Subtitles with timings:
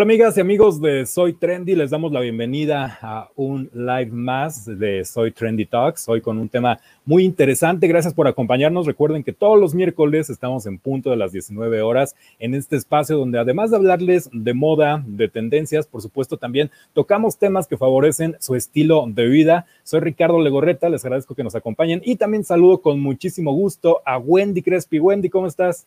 [0.00, 4.64] Hola amigas y amigos de Soy Trendy, les damos la bienvenida a un live más
[4.64, 7.86] de Soy Trendy Talks, hoy con un tema muy interesante.
[7.86, 8.86] Gracias por acompañarnos.
[8.86, 13.18] Recuerden que todos los miércoles estamos en punto de las 19 horas en este espacio
[13.18, 18.36] donde además de hablarles de moda, de tendencias, por supuesto también tocamos temas que favorecen
[18.40, 19.66] su estilo de vida.
[19.82, 24.16] Soy Ricardo Legorreta, les agradezco que nos acompañen y también saludo con muchísimo gusto a
[24.16, 24.98] Wendy Crespi.
[24.98, 25.86] Wendy, ¿cómo estás?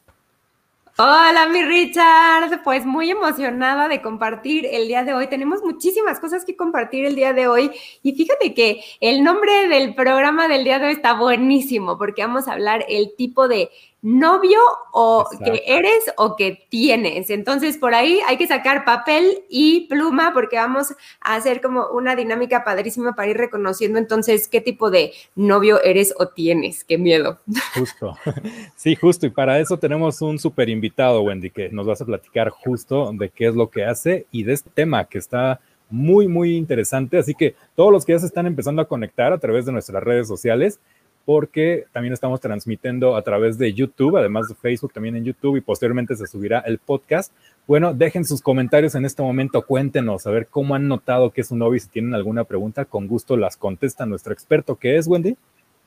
[0.95, 2.61] Hola, mi Richard.
[2.63, 5.25] Pues muy emocionada de compartir el día de hoy.
[5.25, 7.71] Tenemos muchísimas cosas que compartir el día de hoy.
[8.03, 12.47] Y fíjate que el nombre del programa del día de hoy está buenísimo porque vamos
[12.47, 13.71] a hablar el tipo de
[14.03, 14.59] novio
[14.91, 17.29] o que eres o que tienes.
[17.29, 22.15] Entonces, por ahí hay que sacar papel y pluma porque vamos a hacer como una
[22.15, 26.83] dinámica padrísima para ir reconociendo entonces qué tipo de novio eres o tienes.
[26.83, 27.39] Qué miedo.
[27.73, 28.15] Justo.
[28.75, 29.25] Sí, justo.
[29.25, 33.29] Y para eso tenemos un súper invitado, Wendy, que nos vas a platicar justo de
[33.29, 37.17] qué es lo que hace y de este tema que está muy, muy interesante.
[37.17, 40.03] Así que todos los que ya se están empezando a conectar a través de nuestras
[40.03, 40.79] redes sociales,
[41.25, 45.61] porque también estamos transmitiendo a través de YouTube, además de Facebook, también en YouTube y
[45.61, 47.31] posteriormente se subirá el podcast.
[47.65, 51.51] Bueno, dejen sus comentarios en este momento, cuéntenos a ver cómo han notado que es
[51.51, 55.07] un novio y si tienen alguna pregunta, con gusto las contesta nuestro experto, que es
[55.07, 55.37] Wendy.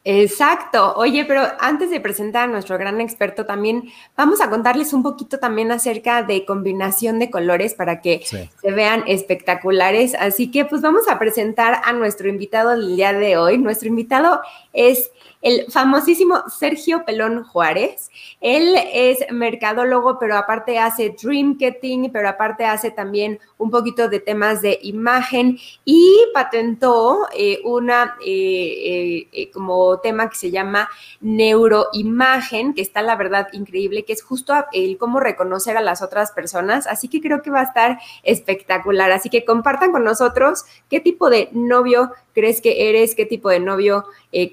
[0.09, 0.95] Exacto.
[0.95, 5.41] Oye, pero antes de presentar a nuestro gran experto, también vamos a contarles un poquito
[5.41, 10.15] también acerca de combinación de colores para que se vean espectaculares.
[10.15, 13.59] Así que pues vamos a presentar a nuestro invitado del día de hoy.
[13.59, 15.11] Nuestro invitado es
[15.47, 18.11] el famosísimo Sergio Pelón Juárez.
[18.41, 24.61] Él es mercadólogo, pero aparte hace dreamketing, pero aparte hace también un poquito de temas
[24.61, 30.89] de imagen y patentó eh, una eh, eh, como tema que se llama
[31.21, 36.33] neuroimagen, que está la verdad increíble, que es justo el cómo reconocer a las otras
[36.33, 36.89] personas.
[36.89, 39.13] Así que creo que va a estar espectacular.
[39.13, 43.61] Así que compartan con nosotros qué tipo de novio crees que eres, qué tipo de
[43.61, 44.05] novio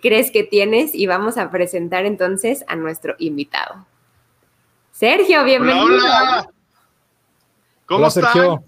[0.02, 3.86] crees que tienes y vamos a presentar entonces a nuestro invitado.
[4.92, 5.86] Sergio, bienvenido.
[5.86, 6.50] Hola,
[7.86, 8.64] ¿Cómo están?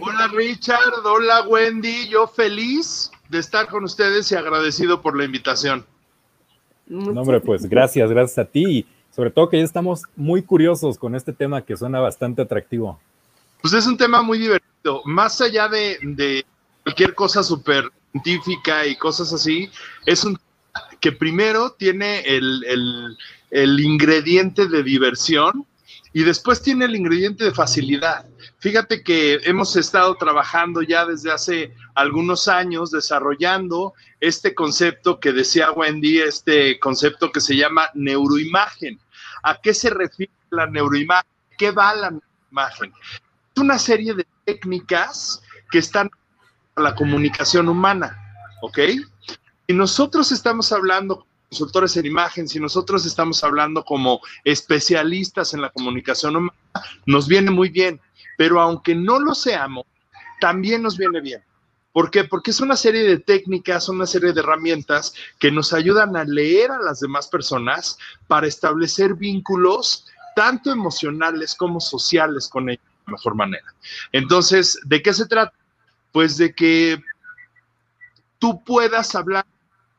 [0.00, 5.84] Hola Richard, hola Wendy, yo feliz de estar con ustedes y agradecido por la invitación.
[6.86, 8.64] No, hombre, pues gracias, gracias a ti.
[8.78, 12.98] Y sobre todo que ya estamos muy curiosos con este tema que suena bastante atractivo.
[13.60, 15.02] Pues es un tema muy divertido.
[15.04, 16.44] Más allá de, de
[16.82, 19.70] cualquier cosa súper científica y cosas así,
[20.06, 20.38] es un
[21.00, 23.16] que primero tiene el,
[23.80, 25.66] ingrediente de diversión
[26.12, 28.26] y después tiene el ingrediente de facilidad.
[28.58, 35.72] Fíjate que hemos estado trabajando ya desde hace algunos años desarrollando este concepto que decía
[35.72, 39.00] Wendy, este concepto que se llama neuroimagen.
[39.42, 41.30] ¿A qué se refiere la neuroimagen?
[41.56, 42.92] ¿Qué va la neuroimagen?
[43.54, 46.10] Es una serie de técnicas que están
[46.74, 48.18] a la comunicación humana,
[48.62, 48.78] ¿ok?
[49.70, 55.70] Si nosotros estamos hablando consultores en imagen, si nosotros estamos hablando como especialistas en la
[55.70, 56.58] comunicación humana,
[57.06, 58.00] nos viene muy bien,
[58.36, 59.86] pero aunque no lo seamos,
[60.40, 61.44] también nos viene bien.
[61.92, 62.24] ¿Por qué?
[62.24, 66.72] Porque es una serie de técnicas, una serie de herramientas que nos ayudan a leer
[66.72, 70.04] a las demás personas para establecer vínculos
[70.34, 73.72] tanto emocionales como sociales con ellos de mejor manera.
[74.10, 75.54] Entonces, ¿de qué se trata?
[76.10, 77.00] Pues de que
[78.40, 79.46] tú puedas hablar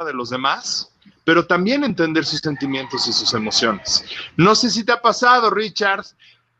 [0.03, 0.91] de los demás,
[1.23, 4.03] pero también entender sus sentimientos y sus emociones.
[4.37, 6.05] No sé si te ha pasado, Richard,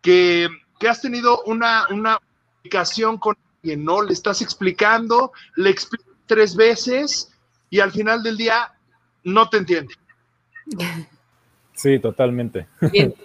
[0.02, 0.50] que,
[0.88, 4.02] has tenido una, una comunicación con alguien, ¿no?
[4.02, 7.32] Le estás explicando, le explicas tres veces
[7.70, 8.72] y al final del día
[9.24, 9.94] no te entiende.
[11.74, 12.68] Sí, totalmente.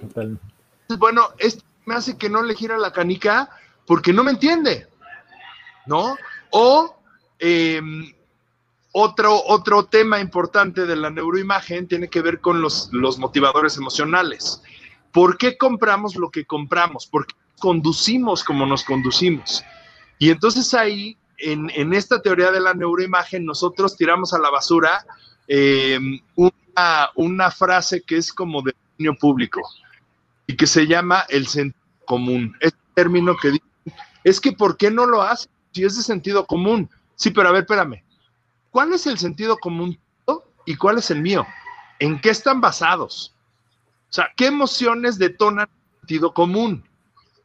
[0.99, 3.51] Bueno, esto me hace que no le gira la canica
[3.87, 4.87] porque no me entiende,
[5.85, 6.17] ¿no?
[6.51, 6.97] O
[7.41, 7.81] eh,
[8.99, 14.63] otro, otro tema importante de la neuroimagen tiene que ver con los, motivadores emocionales.
[15.13, 17.05] ¿Por qué compramos lo que compramos?
[17.07, 19.63] ¿Por qué conducimos como nos conducimos?
[20.19, 25.05] Y entonces ahí, en, esta teoría de la neuroimagen, nosotros tiramos a la basura
[25.47, 26.01] eh,
[26.35, 29.61] una, una, frase que es como de dominio público
[30.47, 32.57] y que se llama el sentido común.
[32.61, 33.65] Este término que dice,
[34.25, 35.51] es que ¿por qué no lo hace?
[35.73, 36.89] Si es de sentido común.
[37.15, 38.06] Sí, pero a ver, espérame.
[38.77, 39.99] ¿Cuál es el sentido común
[40.67, 41.47] y cuál es el mío?
[41.99, 43.35] ¿En qué están basados?
[44.11, 46.87] O sea, ¿qué emociones detonan el sentido común?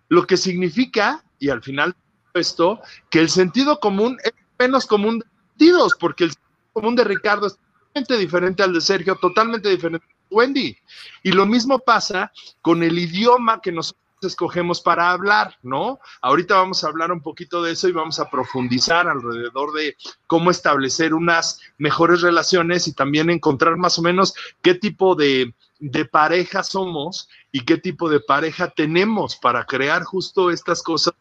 [0.10, 1.96] Lo que significa, y al final
[2.34, 7.06] esto, que el sentido común es menos común de sentidos, porque el sentido común de
[7.06, 10.78] Ricardo es totalmente diferente al de Sergio, totalmente diferente de Wendy.
[11.24, 12.30] Y lo mismo pasa
[12.62, 16.00] con el idioma que nosotros escogemos para hablar, ¿no?
[16.22, 19.96] Ahorita vamos a hablar un poquito de eso y vamos a profundizar alrededor de
[20.28, 26.06] cómo establecer unas mejores relaciones y también encontrar más o menos qué tipo de, de
[26.06, 31.14] pareja somos y qué tipo de pareja tenemos para crear justo estas cosas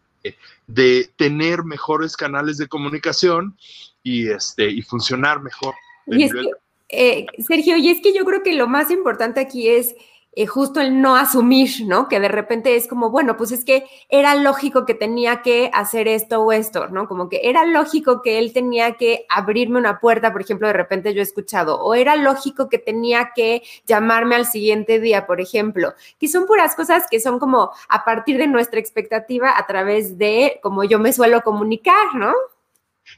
[0.66, 3.56] de, tener mejores canales de comunicación
[4.02, 5.74] y, este, y funcionar mejor.
[6.06, 6.50] Y es que,
[6.90, 9.94] eh, Sergio, y es que yo creo que lo más importante aquí es
[10.32, 12.06] eh, justo el no asumir, ¿no?
[12.08, 16.06] Que de repente es como, bueno, pues es que era lógico que tenía que hacer
[16.06, 17.08] esto o esto, ¿no?
[17.08, 21.14] Como que era lógico que él tenía que abrirme una puerta, por ejemplo, de repente
[21.14, 25.94] yo he escuchado, o era lógico que tenía que llamarme al siguiente día, por ejemplo,
[26.18, 30.60] que son puras cosas que son como a partir de nuestra expectativa a través de
[30.62, 32.32] cómo yo me suelo comunicar, ¿no?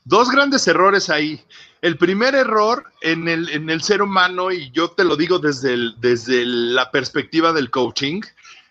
[0.05, 1.44] Dos grandes errores ahí.
[1.81, 5.76] El primer error en el, en el ser humano, y yo te lo digo desde,
[5.99, 8.23] desde la perspectiva del coaching,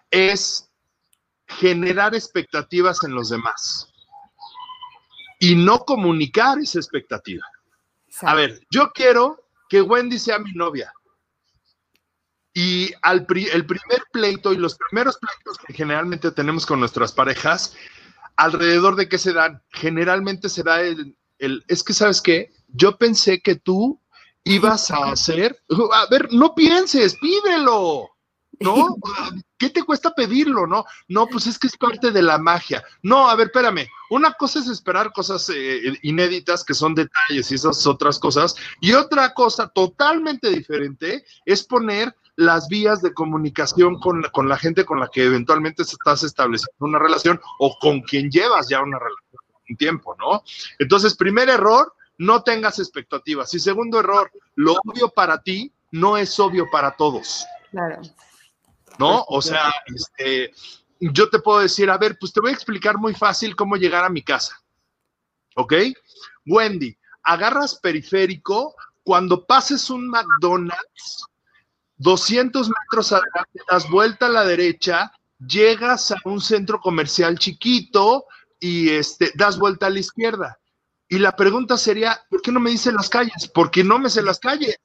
[0.10, 0.70] es
[1.48, 3.92] generar expectativas en los demás
[5.40, 7.46] y no comunicar esa expectativa.
[8.22, 10.94] A ver, yo quiero que Wendy sea mi novia.
[12.54, 17.76] Y al el primer pleito y los primeros pleitos que generalmente tenemos con nuestras parejas,
[18.36, 22.52] alrededor de qué se dan, generalmente se da el, el es que, ¿sabes qué?
[22.74, 24.00] yo pensé que tú
[24.44, 25.62] ibas a hacer,
[25.94, 28.10] a ver, no pienses, pídelo,
[28.60, 28.96] ¿no?
[29.58, 30.86] ¿Qué te cuesta pedirlo, no?
[31.08, 32.84] No, pues es que es parte de la magia.
[33.04, 37.56] No, a ver, espérame, una cosa es esperar cosas eh, inéditas que son detalles y
[37.56, 44.22] esas otras cosas, y otra cosa totalmente diferente es poner las vías de comunicación con
[44.22, 48.30] la, con la gente con la que eventualmente estás estableciendo una relación o con quien
[48.30, 50.44] llevas ya una relación un tiempo, ¿no?
[50.80, 53.54] Entonces, primer error, no tengas expectativas.
[53.54, 57.46] Y segundo error, lo obvio para ti no es obvio para todos.
[57.72, 58.02] Claro.
[59.00, 59.26] ¿No?
[59.28, 60.54] O sea, este,
[61.00, 64.04] yo te puedo decir, a ver, pues te voy a explicar muy fácil cómo llegar
[64.04, 64.62] a mi casa.
[65.56, 65.74] ¿Ok?
[66.46, 71.26] Wendy, agarras periférico, cuando pases un McDonald's,
[72.02, 78.26] 200 metros adelante, das vuelta a la derecha, llegas a un centro comercial chiquito
[78.60, 80.60] y este, das vuelta a la izquierda.
[81.08, 83.52] Y la pregunta sería, ¿por qué no me dicen las calles?
[83.54, 84.78] Porque no me sé las calles,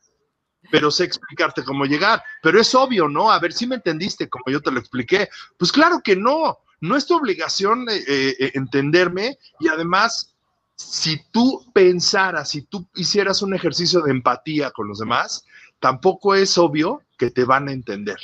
[0.71, 2.23] pero sé explicarte cómo llegar.
[2.43, 3.31] Pero es obvio, ¿no?
[3.31, 5.29] A ver si me entendiste como yo te lo expliqué.
[5.57, 10.35] Pues claro que no, no es tu obligación eh, eh, entenderme y además,
[10.75, 15.45] si tú pensaras, si tú hicieras un ejercicio de empatía con los demás,
[15.81, 18.19] tampoco es obvio que te van a entender.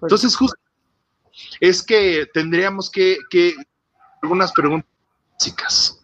[0.00, 0.58] Entonces, justo
[1.60, 3.54] es que tendríamos que, que
[4.22, 4.88] algunas preguntas
[5.34, 5.98] básicas.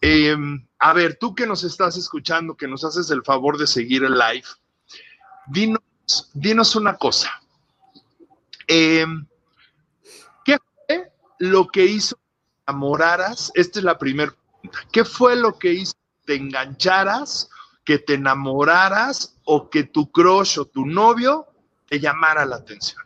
[0.00, 4.04] Em, a ver, tú que nos estás escuchando, que nos haces el favor de seguir
[4.04, 4.46] el live,
[5.46, 7.30] dinos, dinos una cosa.
[8.66, 9.26] Em,
[10.44, 13.50] ¿Qué fue lo que hizo que te enamoraras?
[13.54, 14.88] Esta es la primera pregunta.
[14.92, 17.48] ¿Qué fue lo que hizo que te engancharas,
[17.84, 21.46] que te enamoraras o que tu crush o tu novio
[21.86, 23.02] te llamara la atención?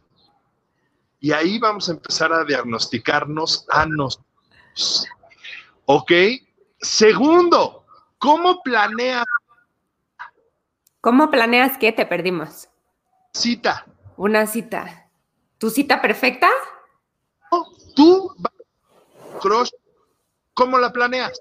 [1.20, 5.08] Y ahí vamos a empezar a diagnosticarnos a nosotros.
[5.86, 6.12] ¿Ok?
[6.80, 7.86] Segundo,
[8.18, 9.24] ¿cómo planeas?
[11.00, 12.68] ¿Cómo planeas que te perdimos?
[13.32, 13.86] Cita.
[14.16, 15.10] Una cita.
[15.58, 16.48] ¿Tu cita perfecta?
[17.94, 18.32] tú,
[19.40, 19.70] crush,
[20.54, 21.40] ¿cómo la planeas?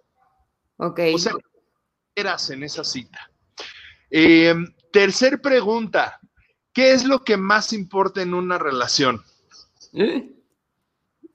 [0.77, 0.99] Ok.
[1.13, 1.33] O sea,
[2.15, 3.29] eras en esa cita.
[4.09, 4.55] Eh,
[4.91, 6.19] tercer pregunta,
[6.73, 9.23] ¿qué es lo que más importa en una relación?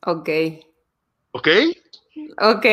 [0.04, 0.28] Ok.
[1.32, 1.49] ¿Ok?
[2.40, 2.66] Ok.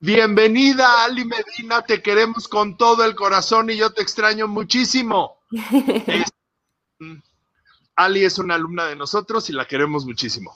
[0.00, 5.38] Bienvenida, Ali Medina, te queremos con todo el corazón y yo te extraño muchísimo.
[7.96, 10.54] Ali es una alumna de nosotros y la queremos muchísimo.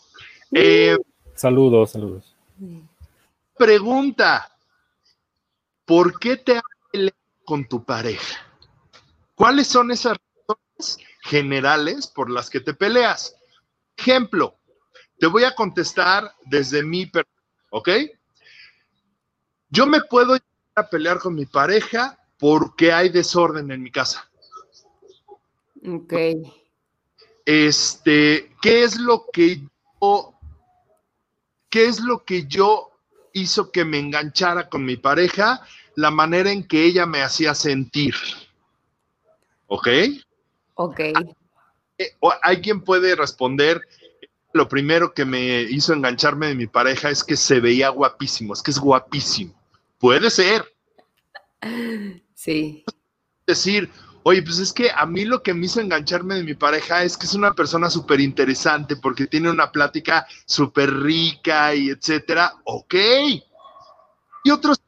[0.53, 0.99] Eh,
[1.35, 2.37] saludos, saludos.
[3.57, 4.53] Pregunta,
[5.85, 6.61] ¿por qué te
[7.49, 8.47] con tu pareja?
[9.35, 13.37] ¿Cuáles son esas razones generales por las que te peleas?
[13.97, 14.59] Ejemplo,
[15.19, 17.89] te voy a contestar desde mi perspectiva, ¿ok?
[19.71, 20.37] Yo me puedo
[20.75, 24.31] a pelear con mi pareja porque hay desorden en mi casa.
[25.87, 26.13] Ok.
[27.47, 29.63] Este, ¿qué es lo que
[30.03, 30.35] yo,
[31.71, 32.91] qué es lo que yo
[33.33, 35.67] hizo que me enganchara con mi pareja?
[35.99, 38.15] La manera en que ella me hacía sentir.
[39.67, 39.89] ¿Ok?
[40.75, 41.01] Ok.
[42.45, 43.83] ¿Hay quien puede responder?
[44.53, 48.63] Lo primero que me hizo engancharme de mi pareja es que se veía guapísimo, es
[48.63, 49.61] que es guapísimo.
[49.99, 50.73] Puede ser.
[52.37, 52.85] Sí.
[53.45, 53.91] Decir,
[54.23, 57.17] Oye, pues es que a mí lo que me hizo engancharme de mi pareja es
[57.17, 62.53] que es una persona súper interesante porque tiene una plática súper rica y etcétera.
[62.65, 62.95] Ok.
[64.45, 64.79] Y otros,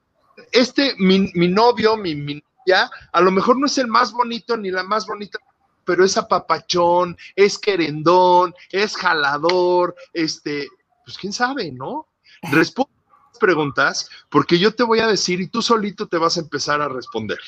[0.53, 4.71] este, mi, novio, mi, mi novia, a lo mejor no es el más bonito ni
[4.71, 5.39] la más bonita,
[5.85, 10.69] pero es apapachón, es querendón, es jalador, este,
[11.05, 12.07] pues quién sabe, ¿no?
[12.43, 13.01] Responde
[13.41, 16.89] preguntas porque yo te voy a decir y tú solito te vas a empezar a
[16.89, 17.41] responder.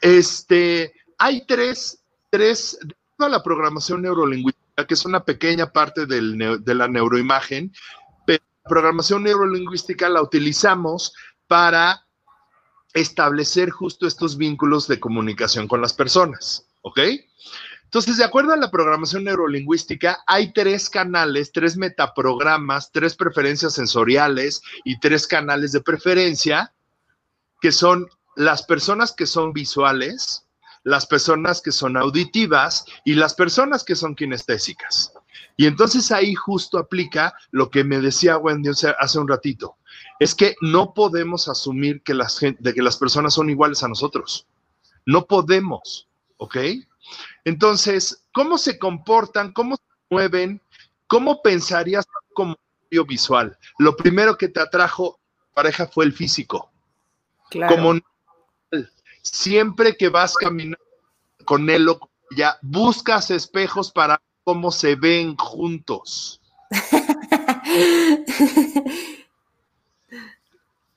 [0.00, 2.78] Este, hay tres, tres,
[3.18, 7.72] de la programación neurolingüística, que es una pequeña parte del, de la neuroimagen,
[8.68, 11.14] programación neurolingüística la utilizamos
[11.46, 12.06] para
[12.94, 17.00] establecer justo estos vínculos de comunicación con las personas, ¿ok?
[17.84, 24.60] Entonces, de acuerdo a la programación neurolingüística, hay tres canales, tres metaprogramas, tres preferencias sensoriales
[24.84, 26.74] y tres canales de preferencia,
[27.60, 30.46] que son las personas que son visuales,
[30.82, 35.12] las personas que son auditivas y las personas que son kinestésicas.
[35.56, 39.76] Y entonces ahí justo aplica lo que me decía Wendy hace un ratito.
[40.18, 44.46] Es que no podemos asumir que las, de que las personas son iguales a nosotros.
[45.04, 46.56] No podemos, ¿ok?
[47.44, 49.52] Entonces, ¿cómo se comportan?
[49.52, 50.60] ¿Cómo se mueven?
[51.06, 52.56] ¿Cómo pensarías como
[53.06, 53.56] visual?
[53.78, 55.18] Lo primero que te atrajo
[55.54, 56.70] pareja fue el físico.
[57.50, 57.74] Claro.
[57.74, 58.00] Como
[59.22, 60.78] siempre que vas caminando
[61.44, 61.98] con él o
[62.36, 66.40] ya buscas espejos para cómo se ven juntos.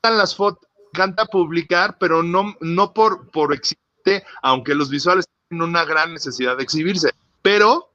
[0.02, 6.14] las fotos, canta publicar, pero no, no por, por existe, aunque los visuales una gran
[6.14, 7.10] necesidad de exhibirse,
[7.42, 7.92] pero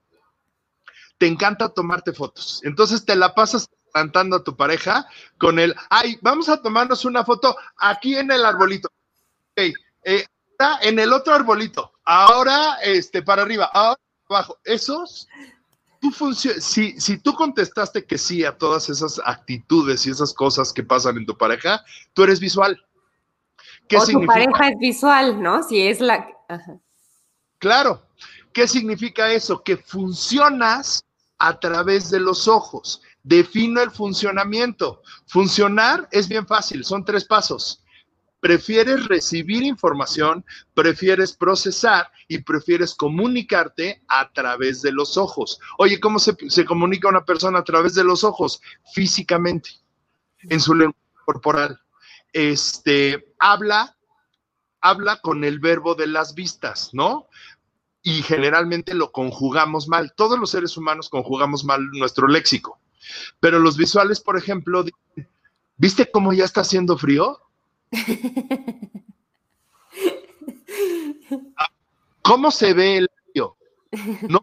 [1.18, 2.60] te encanta tomarte fotos.
[2.66, 5.08] Entonces te la pasas cantando a tu pareja
[5.38, 8.90] con el, ay, vamos a tomarnos una foto aquí en el arbolito.
[9.52, 10.26] Ok, eh,
[10.82, 14.58] en el otro arbolito, ahora este, para arriba, ahora abajo.
[14.64, 15.28] Esos,
[16.00, 20.84] tú si, si tú contestaste que sí a todas esas actitudes y esas cosas que
[20.84, 22.82] pasan en tu pareja, tú eres visual.
[23.88, 25.64] ¿Qué o tu pareja es visual, ¿no?
[25.64, 26.28] Si es la...
[27.60, 28.06] Claro.
[28.54, 29.62] ¿Qué significa eso?
[29.64, 31.04] Que funcionas
[31.38, 33.02] a través de los ojos.
[33.24, 35.02] Defino el funcionamiento.
[35.28, 37.84] Funcionar es bien fácil, son tres pasos.
[38.46, 45.60] Prefieres recibir información, prefieres procesar y prefieres comunicarte a través de los ojos.
[45.80, 48.62] Oye, ¿cómo se, se comunica una persona a través de los ojos?
[48.94, 49.72] Físicamente,
[50.44, 51.82] en su lenguaje corporal.
[52.34, 53.98] Este, habla,
[54.80, 57.28] habla con el verbo de las vistas, ¿no?
[58.04, 60.14] y generalmente lo conjugamos mal.
[60.16, 62.80] Todos los seres humanos conjugamos mal nuestro léxico.
[63.40, 64.86] Pero los visuales, por ejemplo,
[65.78, 67.42] ¿viste cómo ya está haciendo frío?
[72.22, 73.56] ¿Cómo se ve el frío?
[74.28, 74.42] No,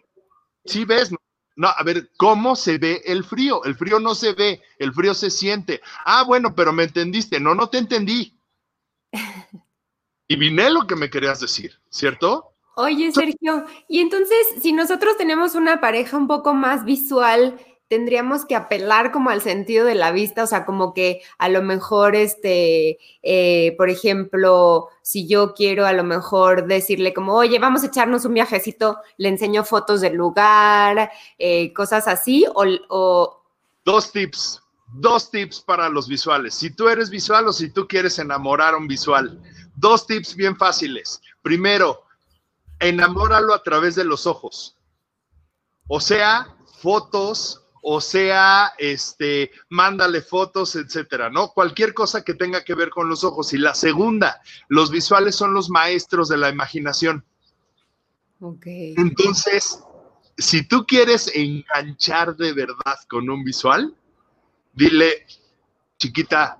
[0.64, 1.12] sí ves,
[1.56, 3.62] no, a ver, ¿cómo se ve el frío?
[3.64, 5.80] El frío no se ve, el frío se siente.
[6.04, 7.40] Ah, bueno, pero me entendiste.
[7.40, 8.34] No, no te entendí.
[10.28, 12.54] Y vine lo que me querías decir, ¿cierto?
[12.74, 17.60] Oye, Sergio, y entonces, si nosotros tenemos una pareja un poco más visual,
[17.92, 21.60] tendríamos que apelar como al sentido de la vista, o sea, como que a lo
[21.60, 27.82] mejor, este, eh, por ejemplo, si yo quiero a lo mejor decirle como, oye, vamos
[27.82, 33.44] a echarnos un viajecito, le enseño fotos del lugar, eh, cosas así, o, o...
[33.84, 34.62] Dos tips,
[34.94, 36.54] dos tips para los visuales.
[36.54, 39.38] Si tú eres visual o si tú quieres enamorar a un visual,
[39.76, 41.20] dos tips bien fáciles.
[41.42, 42.04] Primero,
[42.80, 44.78] enamóralo a través de los ojos.
[45.88, 51.48] O sea, fotos, o sea, este, mándale fotos, etcétera, ¿no?
[51.48, 53.52] Cualquier cosa que tenga que ver con los ojos.
[53.52, 57.24] Y la segunda, los visuales son los maestros de la imaginación.
[58.40, 58.66] Ok.
[58.66, 59.82] Entonces,
[60.38, 63.92] si tú quieres enganchar de verdad con un visual,
[64.72, 65.26] dile,
[65.98, 66.58] chiquita,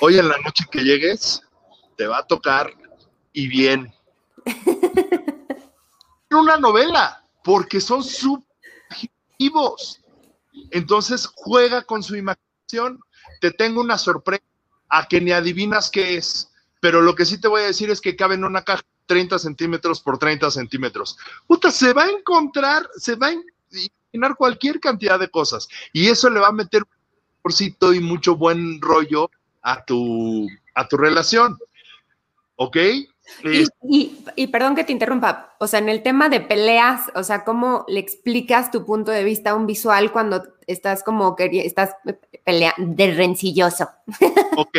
[0.00, 1.42] hoy en la noche que llegues,
[1.96, 2.74] te va a tocar
[3.32, 3.94] y bien.
[6.32, 9.99] una novela, porque son subjetivos.
[10.70, 13.00] Entonces juega con su imaginación.
[13.40, 14.44] Te tengo una sorpresa
[14.88, 16.50] a que ni adivinas qué es,
[16.80, 19.38] pero lo que sí te voy a decir es que cabe en una caja 30
[19.38, 21.16] centímetros por 30 centímetros.
[21.46, 26.30] Puta, se va a encontrar, se va a imaginar cualquier cantidad de cosas y eso
[26.30, 29.30] le va a meter un porcito y mucho buen rollo
[29.62, 31.58] a tu, a tu relación.
[32.56, 32.76] ¿Ok?
[33.82, 37.84] Y, perdón que te interrumpa, o sea, en el tema de peleas, o sea, ¿cómo
[37.88, 41.96] le explicas tu punto de vista a un visual cuando estás como que estás
[42.44, 43.88] peleando de rencilloso?
[44.56, 44.78] Ok,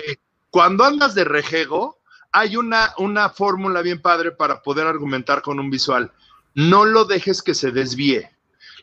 [0.50, 1.98] cuando andas de rejego,
[2.31, 6.12] hay una, una fórmula bien padre para poder argumentar con un visual.
[6.53, 8.29] No lo dejes que se desvíe.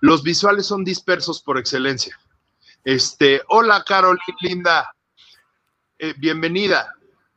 [0.00, 2.18] Los visuales son dispersos por excelencia.
[2.84, 4.94] Este, hola Carolina Linda,
[5.98, 6.94] eh, bienvenida.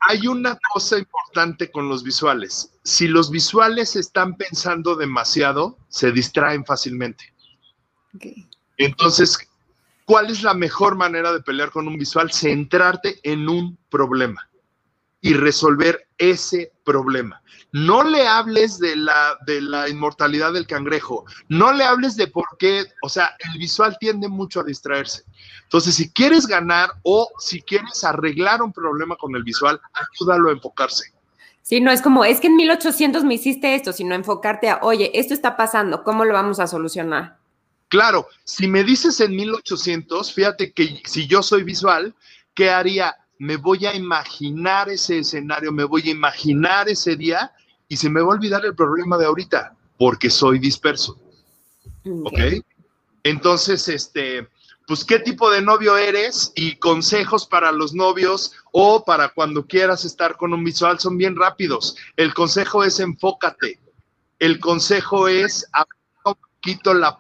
[0.08, 2.74] Hay una cosa importante con los visuales.
[2.84, 7.34] Si los visuales están pensando demasiado, se distraen fácilmente.
[8.78, 9.38] Entonces,
[10.06, 12.32] ¿cuál es la mejor manera de pelear con un visual?
[12.32, 14.50] Centrarte en un problema
[15.22, 17.42] y resolver ese problema.
[17.72, 22.46] No le hables de la, de la inmortalidad del cangrejo, no le hables de por
[22.60, 25.24] qué, o sea, el visual tiende mucho a distraerse.
[25.64, 30.54] Entonces, si quieres ganar o si quieres arreglar un problema con el visual, ayúdalo a
[30.54, 31.14] enfocarse.
[31.62, 35.12] Sí, no es como, es que en 1800 me hiciste esto, sino enfocarte a, oye,
[35.18, 37.38] esto está pasando, ¿cómo lo vamos a solucionar?
[37.88, 42.16] Claro, si me dices en 1800, fíjate que si yo soy visual,
[42.54, 43.16] ¿qué haría?
[43.42, 47.52] Me voy a imaginar ese escenario, me voy a imaginar ese día
[47.88, 51.20] y se me va a olvidar el problema de ahorita, porque soy disperso.
[52.24, 52.64] ¿Ok?
[53.24, 54.48] Entonces, este,
[54.86, 60.06] pues qué tipo de novio eres y consejos para los novios o para cuando quieras
[60.06, 61.96] estar con un visual son bien rápidos.
[62.18, 63.80] El consejo es enfócate.
[64.38, 65.68] El consejo es
[66.26, 67.18] un poquito la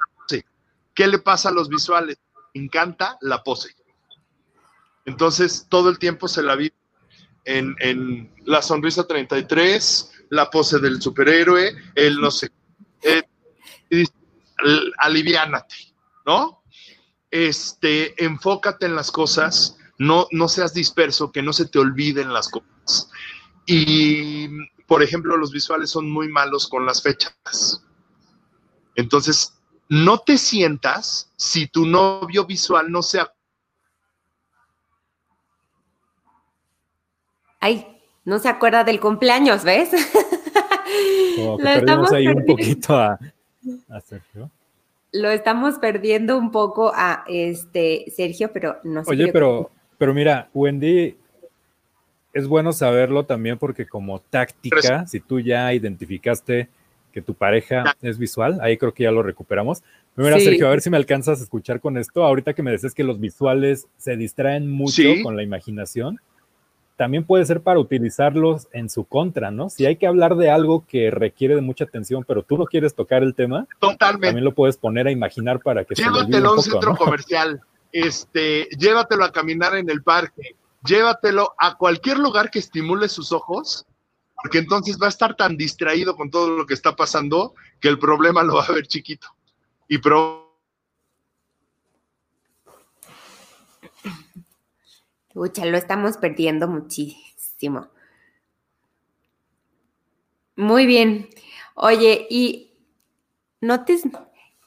[0.93, 2.19] ¿Qué le pasa a los visuales?
[2.53, 3.75] Encanta la pose.
[5.05, 6.71] Entonces, todo el tiempo se la vi
[7.45, 12.51] en, la sonrisa 33, la pose del superhéroe, el no sé,
[13.01, 13.23] eh,
[14.97, 15.75] aliviánate,
[16.25, 16.63] ¿no?
[17.29, 22.49] Este, enfócate en las cosas, no, no seas disperso, que no se te olviden las
[22.49, 23.09] cosas.
[23.65, 24.49] Y,
[24.87, 27.83] por ejemplo, los visuales son muy malos con las fechas.
[28.95, 29.53] Entonces,
[29.89, 33.31] no te sientas si tu novio visual no sea...
[37.61, 37.87] Ay,
[38.25, 39.91] no se acuerda del cumpleaños, ¿ves?
[41.37, 43.19] Como que perdimos ahí un poquito a,
[44.03, 44.49] Sergio.
[45.13, 49.11] Lo estamos perdiendo un poco a este Sergio, pero no sé.
[49.11, 51.15] Oye, pero, pero mira, Wendy,
[52.33, 56.67] es bueno saberlo también porque como táctica, si tú ya identificaste
[57.11, 59.83] que tu pareja es visual, ahí creo que ya lo recuperamos.
[60.15, 62.23] Primero, Sergio, a ver si me alcanzas a escuchar con esto.
[62.23, 66.19] Ahorita que me decías que los visuales se distraen mucho con la imaginación,
[67.01, 69.71] también puede ser para utilizarlos en su contra, ¿no?
[69.71, 72.93] Si hay que hablar de algo que requiere de mucha atención, pero tú no quieres
[72.93, 73.65] tocar el tema,
[73.97, 77.59] también lo puedes poner a imaginar para que llévatelo se a un, centro comercial,
[77.91, 83.87] este, llévatelo a caminar en el parque, llévatelo a cualquier lugar que estimule sus ojos
[84.35, 87.97] porque entonces va a estar tan distraído con todo lo que está pasando que el
[87.97, 89.25] problema lo va a ver chiquito.
[89.87, 90.40] Y pro
[95.33, 97.87] Pucha, lo estamos perdiendo muchísimo.
[100.55, 101.29] Muy bien.
[101.75, 102.73] Oye, y
[103.61, 103.99] no te...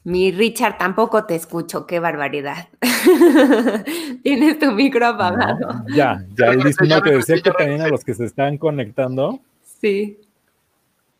[0.07, 2.69] Mi Richard, tampoco te escucho, qué barbaridad.
[4.23, 5.83] Tienes tu micro apagado.
[5.95, 9.41] ya, ya el mismo que decía que también a los que se están conectando,
[9.85, 10.19] Sí.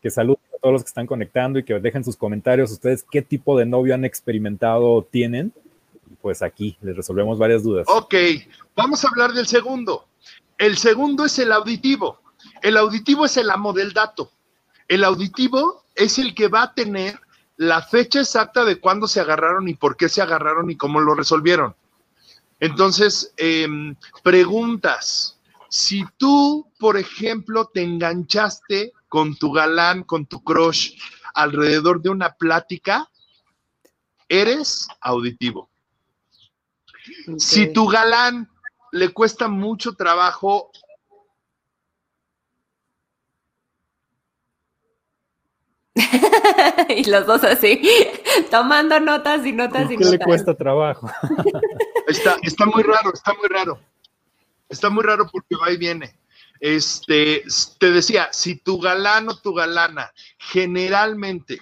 [0.01, 3.21] Que saluden a todos los que están conectando y que dejen sus comentarios ustedes qué
[3.21, 5.53] tipo de novio han experimentado o tienen.
[6.25, 7.85] Pues aquí les resolvemos varias dudas.
[7.87, 8.15] Ok,
[8.75, 10.07] vamos a hablar del segundo.
[10.57, 12.19] El segundo es el auditivo.
[12.63, 14.31] El auditivo es el amo del dato.
[14.87, 17.19] El auditivo es el que va a tener
[17.57, 21.13] la fecha exacta de cuándo se agarraron y por qué se agarraron y cómo lo
[21.13, 21.75] resolvieron.
[22.59, 30.97] Entonces, em, preguntas, si tú, por ejemplo, te enganchaste con tu galán, con tu crush
[31.35, 33.11] alrededor de una plática,
[34.27, 35.69] eres auditivo.
[37.37, 38.49] Si tu galán
[38.91, 40.71] le cuesta mucho trabajo
[46.89, 47.81] y los dos así,
[48.51, 50.11] tomando notas y notas y notas.
[50.11, 51.09] le cuesta trabajo?
[52.07, 53.79] está, está muy raro, está muy raro.
[54.67, 56.17] Está muy raro porque va y viene.
[56.59, 57.43] Este,
[57.77, 61.59] te decía, si tu galán o tu galana generalmente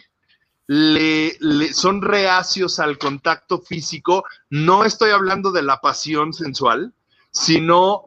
[0.67, 1.38] le,
[1.73, 6.93] son reacios al contacto físico, no estoy hablando de la pasión sensual,
[7.32, 8.06] sino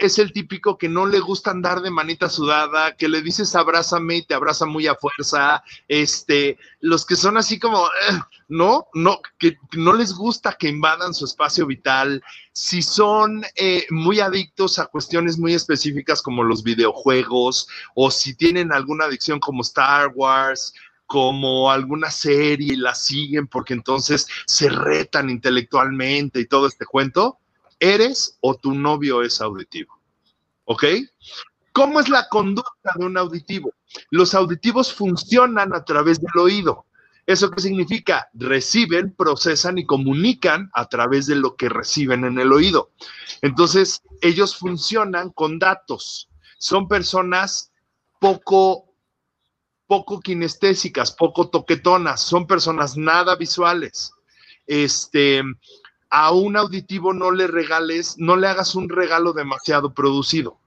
[0.00, 4.16] es el típico que no le gusta andar de manita sudada, que le dices abrázame
[4.16, 7.86] y te abraza muy a fuerza, este, los que son así como,
[8.48, 14.20] no, no, que no les gusta que invadan su espacio vital, si son eh, muy
[14.20, 20.12] adictos a cuestiones muy específicas como los videojuegos, o si tienen alguna adicción como Star
[20.14, 20.72] Wars,
[21.08, 27.38] como alguna serie y la siguen porque entonces se retan intelectualmente y todo este cuento,
[27.80, 29.98] eres o tu novio es auditivo.
[30.66, 30.84] ¿Ok?
[31.72, 33.72] ¿Cómo es la conducta de un auditivo?
[34.10, 36.84] Los auditivos funcionan a través del oído.
[37.24, 38.28] ¿Eso qué significa?
[38.34, 42.90] Reciben, procesan y comunican a través de lo que reciben en el oído.
[43.40, 46.28] Entonces, ellos funcionan con datos.
[46.58, 47.72] Son personas
[48.20, 48.87] poco
[49.88, 54.12] poco kinestésicas, poco toquetonas, son personas nada visuales.
[54.66, 55.42] Este,
[56.10, 60.60] a un auditivo no le regales, no le hagas un regalo demasiado producido,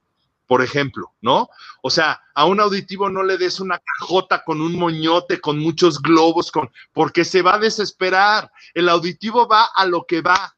[0.48, 1.50] por ejemplo, ¿no?
[1.84, 6.02] O sea, a un auditivo no le des una cajota con un moñote, con muchos
[6.02, 8.52] globos, con, porque se va a desesperar.
[8.74, 10.56] El auditivo va a lo que va.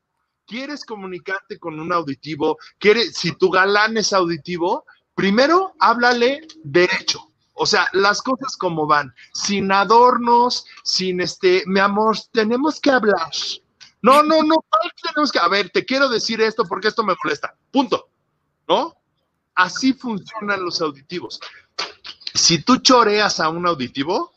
[0.47, 2.57] ¿Quieres comunicarte con un auditivo?
[2.79, 9.13] ¿Quieres, si tu galán es auditivo, primero háblale derecho o sea, las cosas como van,
[9.31, 13.29] sin adornos, sin este, mi amor, tenemos que hablar.
[14.01, 14.55] No, no, no,
[15.01, 17.55] tenemos que, a ver, te quiero decir esto porque esto me molesta.
[17.71, 18.09] Punto.
[18.67, 18.95] ¿No?
[19.55, 21.39] Así funcionan los auditivos.
[22.33, 24.33] Si tú choreas a un auditivo,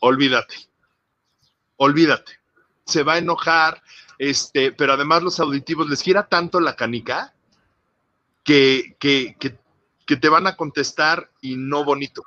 [0.00, 0.54] olvídate.
[1.76, 2.32] Olvídate.
[2.84, 3.82] Se va a enojar,
[4.18, 7.34] este, pero además los auditivos les gira tanto la canica
[8.44, 9.58] que, que, que,
[10.06, 12.22] que te van a contestar y no bonito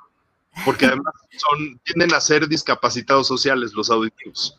[0.64, 4.58] porque además son, tienden a ser discapacitados sociales los auditivos.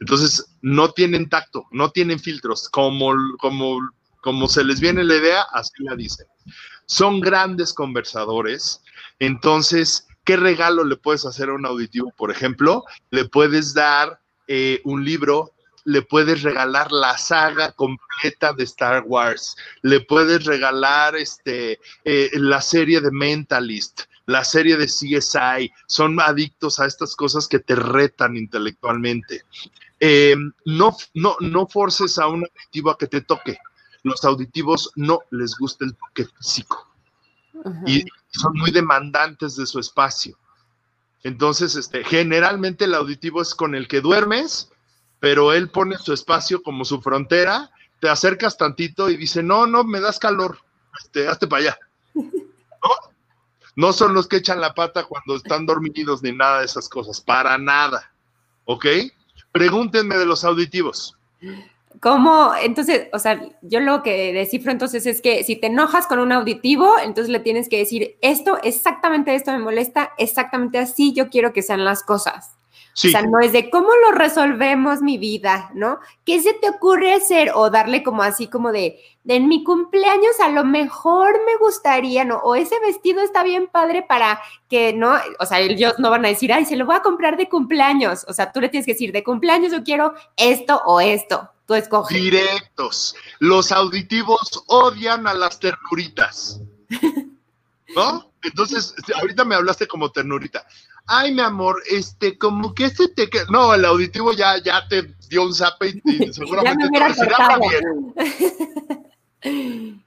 [0.00, 3.78] Entonces, no tienen tacto, no tienen filtros, como, como,
[4.20, 6.26] como se les viene la idea, así la dicen.
[6.86, 8.82] Son grandes conversadores,
[9.18, 12.12] entonces, ¿qué regalo le puedes hacer a un auditivo?
[12.16, 15.52] Por ejemplo, le puedes dar eh, un libro,
[15.84, 22.60] le puedes regalar la saga completa de Star Wars, le puedes regalar este, eh, la
[22.60, 28.36] serie de Mentalist, la serie de CSI, son adictos a estas cosas que te retan
[28.36, 29.44] intelectualmente.
[30.00, 33.58] Em, no, no, no forces a un auditivo a que te toque.
[34.02, 36.86] Los auditivos no les gusta el toque físico
[37.86, 40.38] y son muy demandantes de su espacio.
[41.22, 44.70] Entonces, este, generalmente el auditivo es con el que duermes,
[45.18, 49.82] pero él pone su espacio como su frontera, te acercas tantito y dice, no, no,
[49.82, 50.58] me das calor,
[51.02, 51.78] este, hazte para allá.
[52.84, 53.15] No
[53.92, 57.56] son los que echan la pata cuando están dormidos ni nada de esas cosas, para
[57.58, 58.10] nada.
[58.64, 58.86] ¿Ok?
[59.52, 61.16] Pregúntenme de los auditivos.
[62.00, 62.52] ¿Cómo?
[62.60, 66.32] Entonces, o sea, yo lo que descifro entonces es que si te enojas con un
[66.32, 71.52] auditivo, entonces le tienes que decir, esto, exactamente esto me molesta, exactamente así yo quiero
[71.52, 72.56] que sean las cosas.
[72.96, 76.00] O sea, no es de cómo lo resolvemos mi vida, ¿no?
[76.24, 77.50] ¿Qué se te ocurre hacer?
[77.54, 82.24] O darle como así como de, de en mi cumpleaños a lo mejor me gustaría,
[82.24, 82.38] ¿no?
[82.38, 85.14] O ese vestido está bien padre para que, ¿no?
[85.38, 88.24] O sea, ellos no van a decir, ay, se lo voy a comprar de cumpleaños.
[88.28, 91.50] O sea, tú le tienes que decir, de cumpleaños yo quiero esto o esto.
[91.66, 92.16] Tú escoges.
[92.16, 93.14] Directos.
[93.40, 96.62] Los auditivos odian a las ternuritas.
[97.94, 98.30] ¿No?
[98.42, 100.64] Entonces, ahorita me hablaste como ternurita
[101.06, 103.28] ay, mi amor, este, como que este te...
[103.50, 107.58] No, el auditivo ya, ya te dio un zape y, seguramente te va
[109.42, 110.02] bien.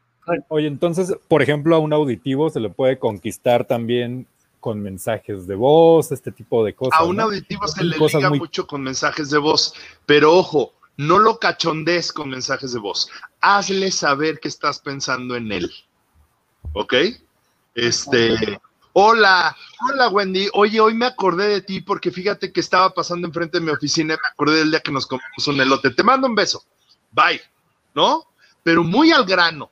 [0.50, 4.28] Oye, entonces, por ejemplo, a un auditivo se le puede conquistar también
[4.60, 7.00] con mensajes de voz, este tipo de cosas.
[7.00, 9.74] A un auditivo se le liga mucho con mensajes de voz,
[10.06, 13.10] pero ojo, no lo cachondees con mensajes de voz.
[13.42, 15.72] Hazle saber que estás pensando en él.
[16.74, 16.94] ¿Ok?
[17.74, 18.60] Este,
[18.94, 19.56] Hola,
[19.88, 20.50] hola Wendy.
[20.54, 24.16] Oye, hoy me acordé de ti porque fíjate que estaba pasando enfrente de mi oficina
[24.16, 25.92] y me acordé del día que nos comimos un elote.
[25.92, 26.64] Te mando un beso.
[27.12, 27.42] Bye.
[27.94, 28.26] ¿No?
[28.64, 29.70] Pero muy al grano.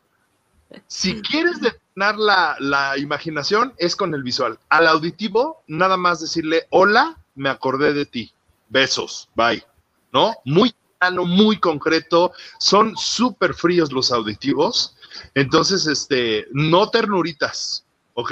[0.85, 4.59] Si quieres detener la, la imaginación, es con el visual.
[4.69, 8.33] Al auditivo, nada más decirle, hola, me acordé de ti.
[8.69, 9.29] Besos.
[9.33, 9.65] Bye.
[10.13, 10.35] ¿No?
[10.45, 12.33] Muy grano, muy concreto.
[12.59, 14.95] Son súper fríos los auditivos.
[15.33, 17.83] Entonces, este, no ternuritas.
[18.13, 18.31] ¿Ok?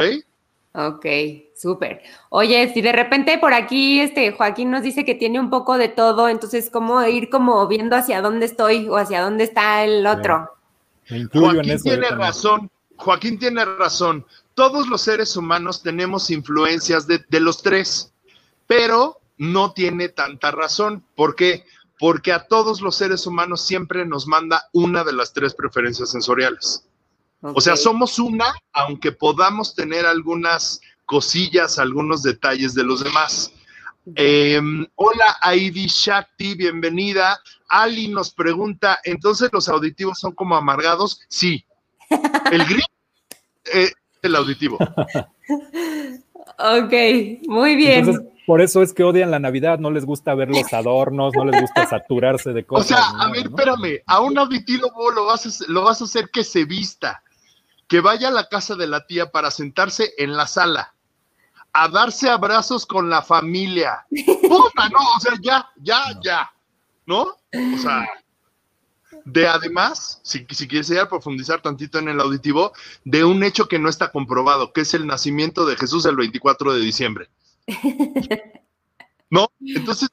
[0.77, 1.05] Ok,
[1.55, 2.01] súper.
[2.29, 5.87] Oye, si de repente por aquí este Joaquín nos dice que tiene un poco de
[5.87, 10.51] todo, entonces cómo ir como viendo hacia dónde estoy o hacia dónde está el otro.
[11.31, 12.69] Joaquín tiene razón.
[12.97, 14.25] Joaquín tiene razón.
[14.53, 18.11] Todos los seres humanos tenemos influencias de, de los tres,
[18.67, 21.05] pero no tiene tanta razón.
[21.15, 21.63] ¿Por qué?
[21.99, 26.85] Porque a todos los seres humanos siempre nos manda una de las tres preferencias sensoriales.
[27.53, 33.51] O sea, somos una, aunque podamos tener algunas cosillas, algunos detalles de los demás.
[34.15, 37.39] Em, hola, Aidi Shakti, bienvenida.
[37.67, 41.21] Ali nos pregunta, ¿entonces los auditivos son como amargados?
[41.27, 41.63] Sí.
[42.51, 42.85] El gris
[43.65, 44.77] es el auditivo.
[46.57, 46.93] Ok,
[47.47, 48.31] muy bien.
[48.47, 51.61] por eso es que odian la Navidad, no les gusta ver los adornos, no les
[51.61, 52.91] gusta saturarse de cosas.
[52.91, 56.29] O sea, a ver, espérame, a un auditivo lo vas, a, lo vas a hacer
[56.31, 57.21] que se vista
[57.87, 60.93] que vaya a la casa de la tía para sentarse en la sala,
[61.73, 64.05] a darse abrazos con la familia.
[64.09, 66.51] Puta, no, o sea, ya, ya, ya,
[67.05, 67.21] ¿no?
[67.23, 68.07] O sea,
[69.25, 73.67] de además, si, si quieres ir a profundizar tantito en el auditivo, de un hecho
[73.67, 77.29] que no está comprobado, que es el nacimiento de Jesús el 24 de diciembre.
[79.29, 79.51] ¿No?
[79.59, 80.09] Entonces,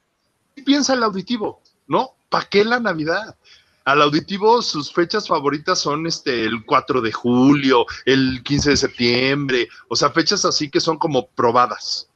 [0.64, 1.60] piensa el auditivo?
[1.86, 2.14] ¿No?
[2.28, 3.36] ¿Para qué la Navidad?
[3.84, 9.68] Al auditivo sus fechas favoritas son este el 4 de julio, el 15 de septiembre,
[9.88, 12.08] o sea, fechas así que son como probadas.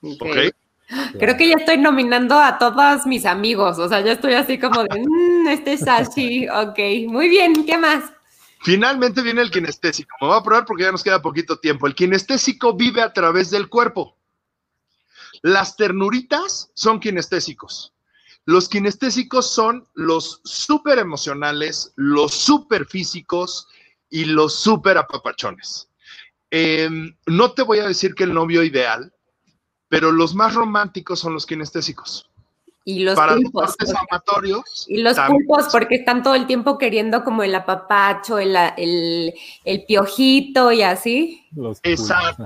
[0.00, 0.36] ¿Ok?
[1.18, 4.82] Creo que ya estoy nominando a todos mis amigos, o sea, ya estoy así como
[4.84, 8.04] de, mmm, este es así, ok, muy bien, ¿qué más?
[8.62, 11.86] Finalmente viene el kinestésico, me voy a probar porque ya nos queda poquito tiempo.
[11.86, 14.16] El kinestésico vive a través del cuerpo.
[15.42, 17.91] Las ternuritas son kinestésicos.
[18.44, 23.68] Los kinestésicos son los súper emocionales, los súper físicos
[24.10, 25.88] y los súper apapachones.
[26.50, 29.12] Em, no te voy a decir que el novio ideal,
[29.88, 32.28] pero los más románticos son los kinestésicos.
[32.84, 33.76] Y los pulpos.
[34.10, 34.86] amatorios.
[34.88, 38.56] Y los pulpos, porque están todo el tiempo queriendo como el apapacho, el,
[39.64, 41.46] el, piojito y así.
[41.84, 42.44] Exacto.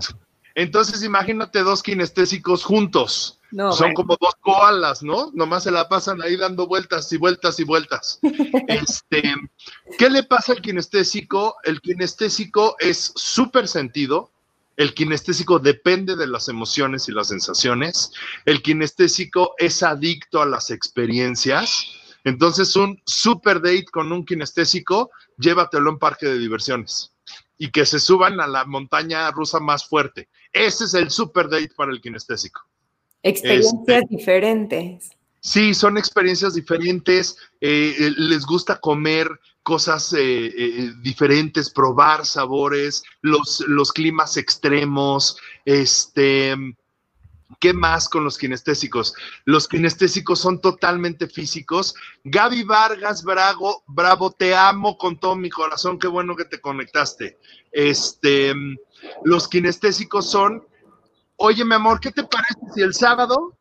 [0.55, 3.41] Entonces imagínate dos kinestésicos juntos.
[3.73, 5.31] Son como dos koalas, ¿no?
[5.35, 8.19] Nomás se la pasan ahí dando vueltas y vueltas y vueltas.
[8.69, 9.35] este,
[9.99, 11.57] ¿Qué le pasa al kinestésico?
[11.65, 14.31] El kinestésico es súper sentido.
[14.77, 18.13] El kinestésico depende de las emociones y las sensaciones.
[18.45, 21.87] El kinestésico es adicto a las experiencias.
[22.25, 27.13] Entonces, un super date con un kinestésico, llévatelo a un parque de diversiones
[27.59, 30.29] y que se suban a la montaña rusa más fuerte.
[30.53, 32.67] Ese es el super date para el kinestésico.
[33.29, 35.11] Experiencias este, diferentes.
[35.41, 37.37] Sí, son experiencias diferentes.
[37.61, 39.29] Eh, eh, les gusta comer
[39.63, 46.55] cosas eh, diferentes, probar sabores, los, los climas extremos, este,
[47.61, 49.15] ¿Qué más con los kinestésicos?
[49.45, 51.95] Los kinestésicos son totalmente físicos.
[52.25, 55.99] Gaby Vargas, Bravo, Bravo, te amo con todo mi corazón.
[55.99, 57.39] Qué bueno que te conectaste.
[57.71, 58.53] Este,
[59.25, 60.67] los kinestésicos son,
[61.37, 63.57] oye, mi amor, ¿qué te parece si el sábado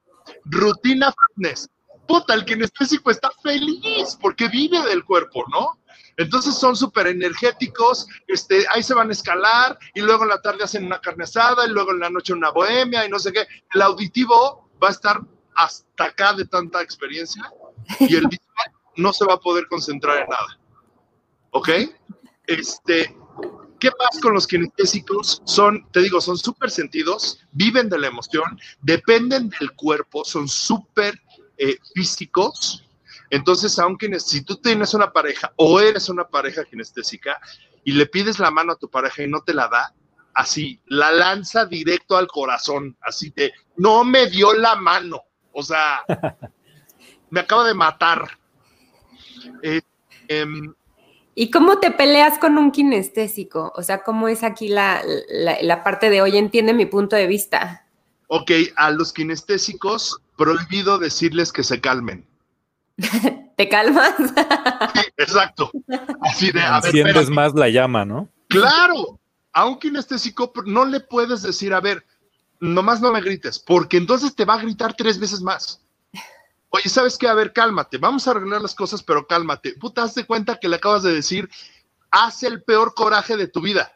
[0.46, 1.70] rutina fitness?
[2.08, 5.80] Puta, el kinestésico está feliz porque vive del cuerpo, ¿no?
[6.18, 10.64] Entonces son súper energéticos, este, ahí se van a escalar y luego en la tarde
[10.64, 13.48] hacen una carne asada y luego en la noche una bohemia y no sé qué.
[13.74, 15.20] El auditivo va a estar
[15.56, 17.52] hasta acá de tanta experiencia
[18.00, 20.60] y el visual no se va a poder concentrar en nada.
[21.52, 21.70] ¿Ok?
[22.48, 23.16] Este,
[23.86, 25.44] ¿Qué pasa con los kinestésicos?
[25.46, 31.22] Son, te digo, son súper sentidos, viven de la emoción, dependen del cuerpo, son súper
[31.58, 32.86] eh, físicos
[33.30, 37.40] entonces, aunque si tú tienes una pareja o eres una pareja kinestésica
[37.84, 39.94] y le pides la mano a tu pareja y no te la da,
[40.34, 45.22] así, la lanza directo al corazón, así de, no me dio la mano,
[45.52, 46.04] o sea,
[47.30, 48.38] me acaba de matar.
[49.62, 49.82] Eh,
[50.28, 50.74] em,
[51.36, 53.74] ¿Y cómo te peleas con un kinestésico?
[53.76, 55.02] O sea, ¿cómo es aquí la,
[55.62, 57.86] la parte de hoy entiende mi punto de vista?
[58.28, 62.26] Ok, a los kinestésicos prohibido decirles que se calmen.
[63.58, 64.16] ¿Te calmas?
[65.18, 65.72] exacto.
[66.22, 68.30] Así de, Enciendes más la llama, ¿no?
[68.48, 69.20] Claro.
[69.54, 72.06] A un kinestésico no le puedes decir, a ver,
[72.60, 75.82] nomás no me grites, porque entonces te va a gritar tres veces más.
[76.70, 77.28] Oye, ¿sabes qué?
[77.28, 79.74] A ver, cálmate, vamos a arreglar las cosas, pero cálmate.
[79.74, 81.50] Puta, haz de cuenta que le acabas de decir,
[82.12, 83.94] haz el peor coraje de tu vida.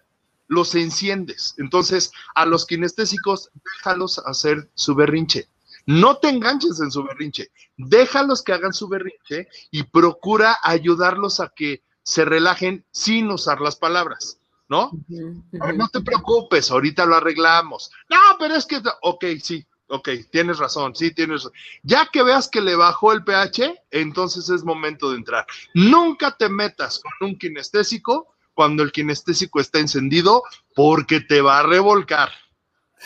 [0.47, 1.55] Los enciendes.
[1.57, 5.47] Entonces, a los kinestésicos, déjalos hacer su berrinche.
[5.85, 11.49] No te enganches en su berrinche, déjalos que hagan su berrinche y procura ayudarlos a
[11.49, 14.91] que se relajen sin usar las palabras, ¿no?
[15.09, 17.91] No te preocupes, ahorita lo arreglamos.
[18.09, 21.53] No, pero es que, ok, sí, ok, tienes razón, sí, tienes razón.
[21.83, 25.45] Ya que veas que le bajó el pH, entonces es momento de entrar.
[25.73, 30.43] Nunca te metas con un kinestésico cuando el kinestésico está encendido
[30.75, 32.29] porque te va a revolcar,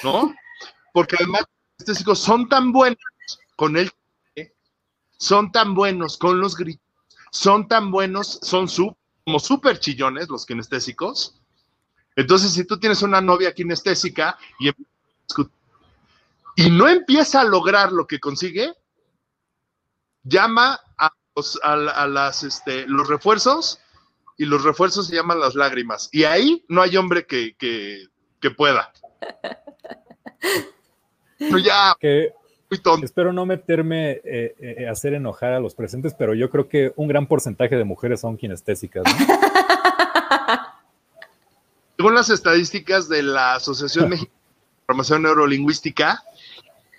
[0.04, 0.34] ¿no?
[0.94, 1.46] Porque además
[1.78, 3.00] kinestésicos son tan buenos
[3.56, 3.92] con el
[5.18, 6.84] son tan buenos con los gritos,
[7.32, 8.68] son tan buenos, son
[9.24, 11.40] como súper chillones los kinestésicos.
[12.16, 14.70] Entonces, si tú tienes una novia kinestésica y,
[16.56, 18.74] y no empieza a lograr lo que consigue,
[20.24, 21.76] llama a los, a,
[22.08, 23.80] las, este, los refuerzos
[24.38, 26.10] y los refuerzos se llaman las lágrimas.
[26.12, 28.08] Y ahí no hay hombre que, que,
[28.40, 28.92] que pueda.
[31.40, 31.96] ya.
[32.00, 32.34] Que,
[33.04, 36.92] espero no meterme eh, eh, a hacer enojar a los presentes, pero yo creo que
[36.96, 39.04] un gran porcentaje de mujeres son kinestésicas.
[41.98, 46.24] según las estadísticas de la Asociación Mexicana de Programación Neurolingüística,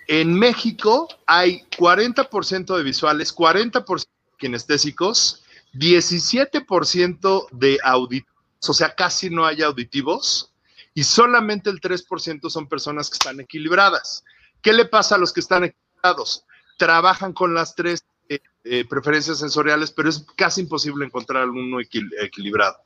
[0.07, 8.35] en México hay 40% de visuales, 40% kinestésicos, 17% de auditivos,
[8.67, 10.51] o sea, casi no hay auditivos,
[10.93, 14.23] y solamente el 3% son personas que están equilibradas.
[14.61, 16.45] ¿Qué le pasa a los que están equilibrados?
[16.77, 22.77] Trabajan con las tres eh, eh, preferencias sensoriales, pero es casi imposible encontrar uno equilibrado.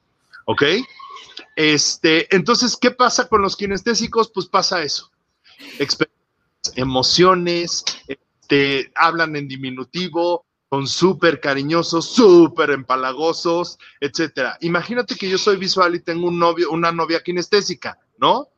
[0.45, 0.63] ¿Ok?
[1.55, 4.32] Este, entonces, ¿qué pasa con los kinestésicos?
[4.32, 5.12] Pues pasa eso.
[6.75, 14.58] Emociones, este, hablan en diminutivo, son súper cariñosos, súper empalagosos, etcétera.
[14.62, 18.49] Imagínate que yo soy visual y tengo un novio, una novia kinestésica, ¿no?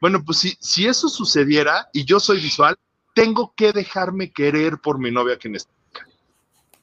[0.00, 2.76] Bueno, pues si, si eso sucediera y yo soy visual,
[3.14, 6.06] tengo que dejarme querer por mi novia kinestésica,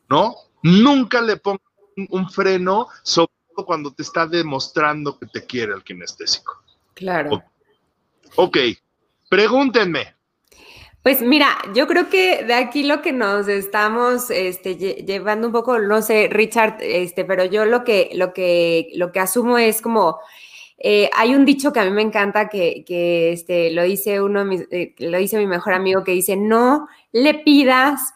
[0.09, 0.35] ¿no?
[0.61, 1.61] Nunca le pongo
[2.09, 6.61] un, freno, sobre todo cuando te está demostrando que te quiere el kinestésico.
[6.93, 7.43] Claro.
[8.35, 8.57] Ok,
[9.29, 10.15] pregúntenme.
[11.05, 15.77] Pues mira, yo creo que de aquí lo que nos estamos este, llevando un poco,
[15.77, 20.17] no sé, Richard, este, pero yo lo que, lo que, lo que asumo es como,
[20.79, 24.51] eh, hay un dicho que a mí me encanta que, que este, lo dice uno,
[24.71, 28.14] eh, lo dice mi mejor amigo, que dice, no le pidas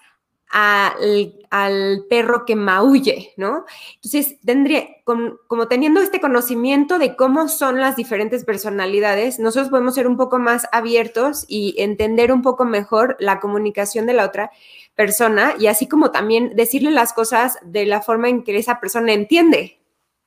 [0.50, 3.66] al, perro que maulle, ¿no?
[3.96, 10.08] Entonces, tendría, como, teniendo este conocimiento de cómo son las diferentes personalidades, nosotros podemos ser
[10.08, 14.52] un poco más abiertos y entender un poco mejor la comunicación de la otra
[14.96, 19.14] persona y así como también decirle las cosas de la forma en que esa persona
[19.14, 19.80] entiende.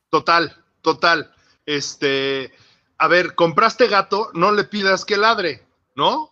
[0.09, 1.33] Total, total.
[1.67, 2.53] Este,
[2.99, 5.63] a ver, compraste gato, no le pidas que ladre,
[5.95, 6.32] ¿no?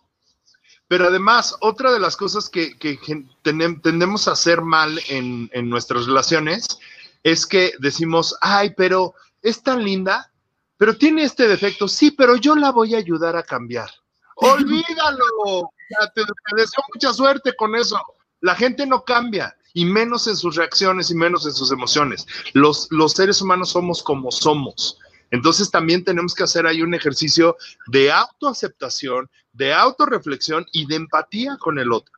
[0.91, 2.75] Pero además, otra de las cosas que,
[3.43, 6.67] tendemos a hacer mal en, nuestras relaciones
[7.23, 10.33] es que decimos, ay, pero es tan linda,
[10.75, 13.89] pero tiene este defecto, sí, pero yo la voy a ayudar a cambiar.
[14.35, 15.71] Olvídalo,
[16.13, 16.23] te,
[16.57, 17.97] deseo mucha suerte con eso.
[18.41, 22.27] La gente no cambia, y menos en sus reacciones y menos en sus emociones.
[22.51, 24.99] Los, los seres humanos somos como somos.
[25.31, 27.55] Entonces también tenemos que hacer ahí un ejercicio
[27.87, 32.13] de autoaceptación, de autorreflexión y de empatía con el otro.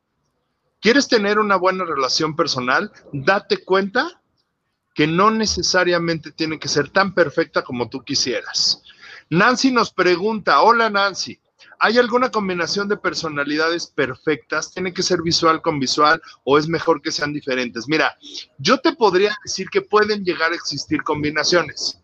[0.79, 2.91] ¿Quieres tener una buena relación personal?
[3.13, 4.21] Date cuenta
[4.93, 8.83] que no necesariamente tiene que ser tan perfecta como tú quisieras.
[9.29, 11.39] Nancy nos pregunta, hola Nancy,
[11.79, 14.71] ¿hay alguna combinación de personalidades perfectas?
[14.71, 17.87] ¿Tiene que ser visual con visual o es mejor que sean diferentes?
[17.87, 18.15] Mira,
[18.57, 21.99] yo te podría decir que pueden llegar a existir combinaciones,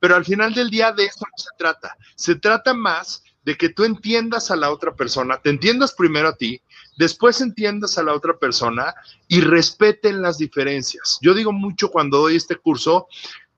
[0.00, 1.96] pero al final del día de eso no se trata.
[2.16, 6.36] Se trata más de que tú entiendas a la otra persona, te entiendas primero a
[6.36, 6.60] ti,
[6.96, 8.94] después entiendas a la otra persona
[9.28, 11.18] y respeten las diferencias.
[11.20, 13.08] Yo digo mucho cuando doy este curso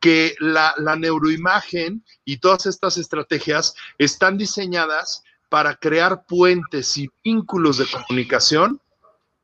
[0.01, 7.87] que la, neuroimagen y todas estas estrategias están diseñadas para crear puentes y vínculos de
[7.87, 8.81] comunicación,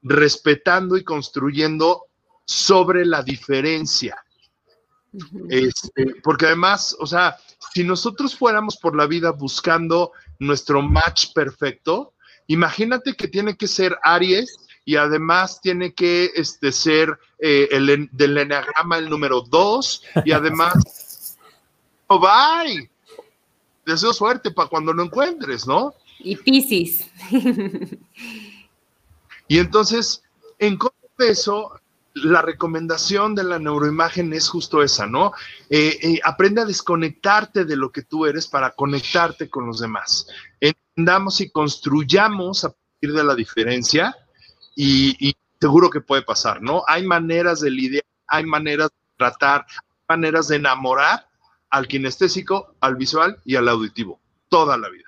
[0.03, 2.07] respetando y construyendo
[2.44, 4.16] sobre la diferencia.
[5.49, 7.37] Este, porque además, o sea,
[7.73, 12.14] si nosotros fuéramos por la vida buscando nuestro match perfecto,
[12.46, 18.38] imagínate que tiene que ser Aries y además tiene que este, ser eh, el, del
[18.38, 21.37] enagrama el número 2 y además,
[22.07, 22.90] oh, bye.
[23.87, 25.94] Deseo suerte para cuando lo encuentres, ¿no?
[26.18, 27.11] Y Piscis.
[29.49, 30.23] y entonces,
[30.59, 30.79] en
[31.18, 31.79] eso,
[32.14, 35.33] la recomendación de la neuroimagen es justo esa, ¿no?
[35.68, 40.27] Eh, eh, aprende a desconectarte de lo que tú eres para conectarte con los demás.
[40.61, 44.16] Entendamos y construyamos a partir de la diferencia
[44.75, 46.83] y, seguro que puede pasar, ¿no?
[46.87, 51.29] Hay maneras de lidiar, hay maneras de tratar, hay maneras de enamorar
[51.68, 54.18] al kinestésico, al visual y al auditivo,
[54.49, 55.05] toda la vida.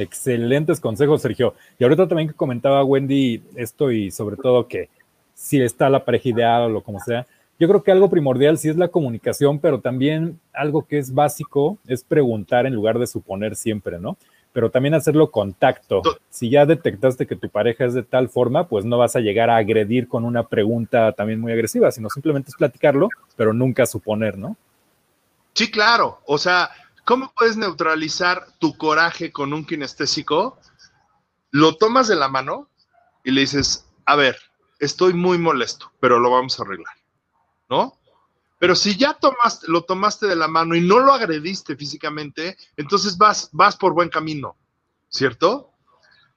[0.00, 1.54] Excelentes consejos, Sergio.
[1.78, 4.88] Y ahorita también que comentaba Wendy esto y sobre todo que
[5.34, 7.26] si está la pareja ideal o lo como sea,
[7.58, 11.76] yo creo que algo primordial sí es la comunicación, pero también algo que es básico
[11.86, 14.16] es preguntar en lugar de suponer siempre, ¿no?
[14.54, 16.00] Pero también hacerlo contacto.
[16.30, 19.50] Si ya detectaste que tu pareja es de tal forma, pues no vas a llegar
[19.50, 24.38] a agredir con una pregunta también muy agresiva, sino simplemente es platicarlo, pero nunca suponer,
[24.38, 24.56] ¿no?
[25.52, 26.20] Sí, claro.
[26.24, 26.70] O sea,
[27.10, 30.60] ¿Cómo puedes neutralizar tu coraje con un kinestésico?
[31.50, 32.70] Lo tomas de la mano
[33.24, 34.38] y le dices, a ver,
[34.78, 36.94] estoy muy molesto, pero lo vamos a arreglar,
[37.68, 37.98] ¿no?
[38.60, 39.18] Pero si ya
[39.66, 44.08] lo tomaste de la mano y no lo agrediste físicamente, entonces vas, vas por buen
[44.08, 44.54] camino,
[45.08, 45.72] ¿cierto?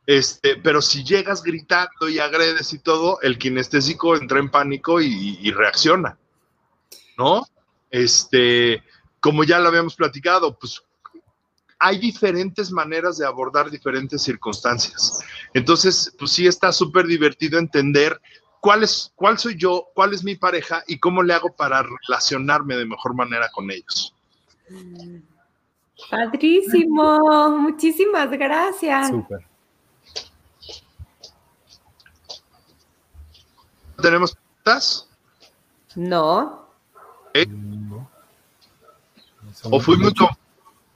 [0.07, 5.51] Este, pero si llegas gritando y agredes y todo, el kinestésico entra en pánico y
[5.51, 6.17] reacciona,
[7.15, 7.45] ¿no?
[7.91, 8.81] Este,
[9.23, 10.83] como ya lo habíamos platicado, pues
[11.79, 15.21] hay diferentes maneras de abordar diferentes circunstancias.
[15.53, 18.19] Entonces, pues sí está súper divertido entender
[18.59, 22.75] cuál es, cuál soy yo, cuál es mi pareja y cómo le hago para relacionarme
[22.75, 24.13] de mejor manera con ellos.
[26.11, 29.07] Padrísimo, muchísimas gracias.
[29.07, 29.47] Súper.
[34.01, 35.09] ¿Tenemos preguntas?
[35.95, 36.67] No.
[39.69, 40.27] ¿O fui mucho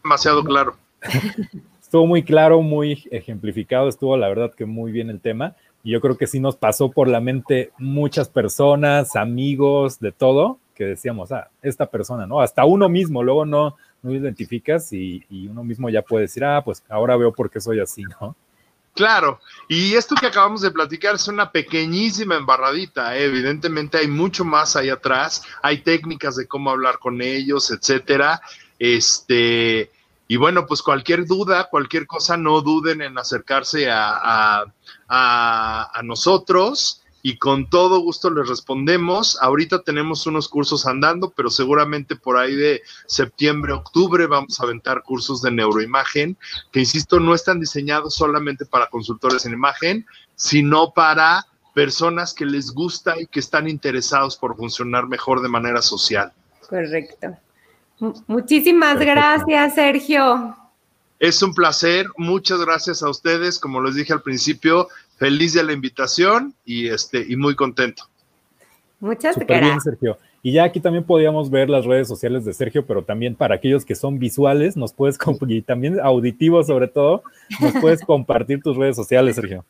[0.03, 0.75] demasiado claro?
[1.81, 5.55] Estuvo muy claro, muy ejemplificado, estuvo la verdad que muy bien el tema.
[5.83, 10.59] Y yo creo que sí nos pasó por la mente muchas personas, amigos, de todo,
[10.75, 12.41] que decíamos, ah, esta persona, ¿no?
[12.41, 16.61] Hasta uno mismo, luego no, no identificas y, y uno mismo ya puede decir, ah,
[16.65, 18.35] pues ahora veo por qué soy así, ¿no?
[18.97, 23.25] Claro, y esto que acabamos de platicar es una pequeñísima embarradita, ¿eh?
[23.25, 28.41] evidentemente hay mucho más ahí atrás, hay técnicas de cómo hablar con ellos, etcétera.
[28.79, 29.91] Este,
[30.27, 34.65] y bueno, pues cualquier duda, cualquier cosa, no duden en acercarse a,
[35.07, 39.37] a, a nosotros y con todo gusto les respondemos.
[39.41, 45.03] Ahorita tenemos unos cursos andando, pero seguramente por ahí de septiembre, octubre vamos a aventar
[45.03, 46.37] cursos de neuroimagen,
[46.71, 50.05] que insisto, no están diseñados solamente para consultores en imagen,
[50.35, 55.81] sino para personas que les gusta y que están interesados por funcionar mejor de manera
[55.81, 56.31] social.
[56.69, 57.35] Correcto.
[58.27, 60.55] Muchísimas gracias, Sergio.
[61.19, 63.59] Es un placer, muchas gracias a ustedes.
[63.59, 64.87] Como les dije al principio,
[65.17, 68.03] feliz de la invitación y, este, y muy contento.
[68.99, 69.61] Muchas gracias.
[69.61, 70.17] bien, Sergio.
[70.41, 73.83] Y ya aquí también podíamos ver las redes sociales de Sergio, pero también para aquellos
[73.83, 77.23] que son visuales, nos puedes, y también auditivos sobre todo,
[77.59, 79.65] nos puedes compartir tus redes sociales, Sergio.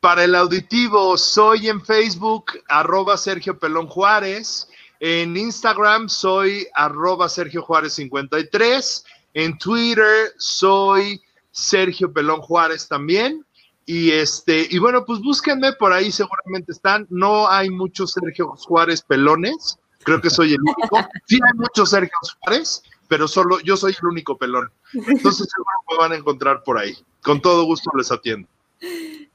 [0.00, 4.68] Para el auditivo, soy en Facebook, arroba Sergio Pelón Juárez.
[4.98, 9.04] En Instagram soy arroba Sergio Juárez 53.
[9.34, 13.44] En Twitter soy Sergio Pelón Juárez también.
[13.86, 17.06] Y este, y bueno, pues búsquenme por ahí, seguramente están.
[17.10, 20.98] No hay muchos Sergio Juárez pelones, creo que soy el único.
[21.26, 24.70] Sí hay muchos Sergio Juárez, pero solo yo soy el único pelón.
[24.92, 26.96] Entonces seguro me van a encontrar por ahí.
[27.22, 28.48] Con todo gusto les atiendo.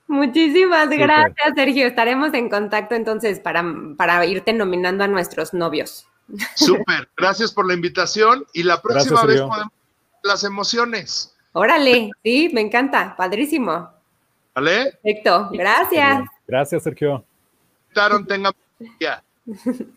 [0.07, 1.85] Muchísimas gracias, Sergio.
[1.85, 3.65] Estaremos en contacto entonces para,
[3.97, 6.07] para irte nominando a nuestros novios.
[6.55, 9.73] Súper, gracias por la invitación y la próxima vez podemos
[10.23, 11.35] las emociones.
[11.53, 13.96] Órale, sí, me encanta, padrísimo.
[14.57, 14.91] ¿Vale?
[15.03, 16.23] Perfecto, gracias.
[16.47, 17.23] Gracias, Sergio.
[18.27, 18.53] tengan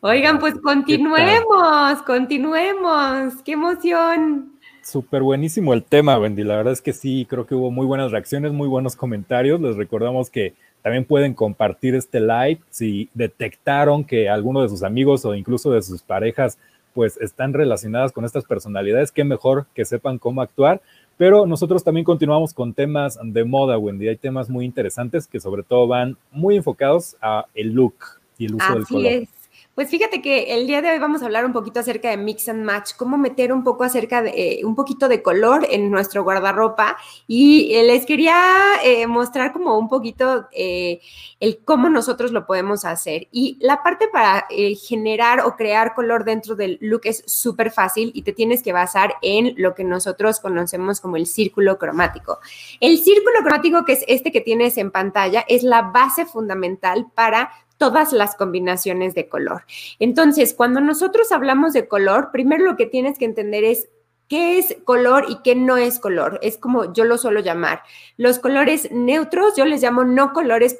[0.00, 3.34] Oigan, pues continuemos, continuemos.
[3.44, 4.52] ¡Qué emoción!
[4.84, 6.44] Súper buenísimo el tema, Wendy.
[6.44, 9.60] La verdad es que sí, creo que hubo muy buenas reacciones, muy buenos comentarios.
[9.60, 15.24] Les recordamos que también pueden compartir este live si detectaron que alguno de sus amigos
[15.24, 16.56] o incluso de sus parejas
[16.92, 19.10] pues están relacionadas con estas personalidades.
[19.10, 20.80] Qué mejor que sepan cómo actuar.
[21.16, 24.08] Pero nosotros también continuamos con temas de moda, Wendy.
[24.08, 27.94] Hay temas muy interesantes que sobre todo van muy enfocados a el look
[28.36, 29.06] y el uso del color.
[29.06, 29.28] Es.
[29.74, 32.48] Pues fíjate que el día de hoy vamos a hablar un poquito acerca de mix
[32.48, 36.22] and match, cómo meter un poco acerca de eh, un poquito de color en nuestro
[36.22, 36.96] guardarropa
[37.26, 38.36] y eh, les quería
[38.84, 43.26] eh, mostrar como un poquito el cómo nosotros lo podemos hacer.
[43.32, 44.46] Y la parte para
[44.88, 49.16] generar o crear color dentro del look es súper fácil y te tienes que basar
[49.22, 52.38] en lo que nosotros conocemos como el círculo cromático.
[52.78, 57.50] El círculo cromático, que es este que tienes en pantalla, es la base fundamental para
[57.78, 59.64] todas las combinaciones de color.
[59.98, 63.88] Entonces, cuando nosotros hablamos de color, primero lo que tienes que entender es
[64.28, 66.38] qué es color y qué no es color.
[66.42, 67.82] Es como yo lo suelo llamar.
[68.16, 70.76] Los colores neutros, yo les llamo no colores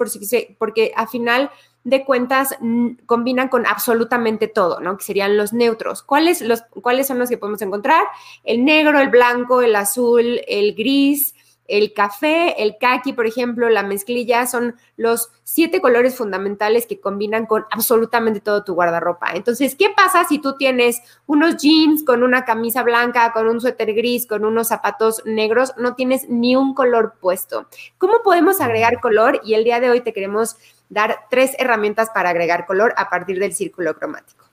[0.58, 1.50] porque a final
[1.84, 2.56] de cuentas
[3.04, 4.96] combinan con absolutamente todo, ¿no?
[4.96, 6.02] Que serían los neutros.
[6.02, 8.02] ¿Cuáles, los, ¿Cuáles son los que podemos encontrar?
[8.42, 11.33] El negro, el blanco, el azul, el gris,
[11.66, 17.46] el café, el kaki, por ejemplo, la mezclilla, son los siete colores fundamentales que combinan
[17.46, 19.32] con absolutamente todo tu guardarropa.
[19.34, 23.94] Entonces, ¿qué pasa si tú tienes unos jeans con una camisa blanca, con un suéter
[23.94, 25.72] gris, con unos zapatos negros?
[25.76, 27.66] No tienes ni un color puesto.
[27.98, 29.40] ¿Cómo podemos agregar color?
[29.44, 30.56] Y el día de hoy te queremos
[30.88, 34.43] dar tres herramientas para agregar color a partir del círculo cromático.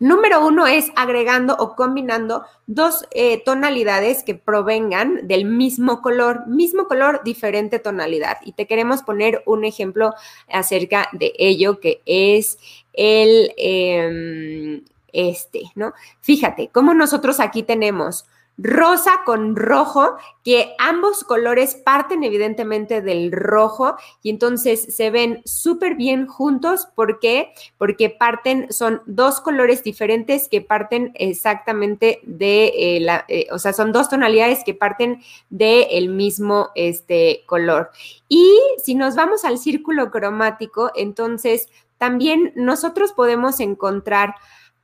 [0.00, 6.86] Número uno es agregando o combinando dos eh, tonalidades que provengan del mismo color, mismo
[6.86, 8.38] color, diferente tonalidad.
[8.42, 10.14] Y te queremos poner un ejemplo
[10.50, 12.58] acerca de ello, que es
[12.94, 15.92] el, em, este, ¿no?
[16.22, 18.24] Fíjate, cómo nosotros aquí tenemos
[18.62, 25.94] rosa con rojo, que ambos colores parten evidentemente del rojo y entonces se ven súper
[25.94, 26.86] bien juntos.
[26.94, 27.52] ¿Por qué?
[27.78, 33.72] Porque parten, son dos colores diferentes que parten exactamente de eh, la, eh, o sea,
[33.72, 37.90] son dos tonalidades que parten del mismo este, color.
[38.28, 44.34] Y si nos vamos al círculo cromático, entonces también nosotros podemos encontrar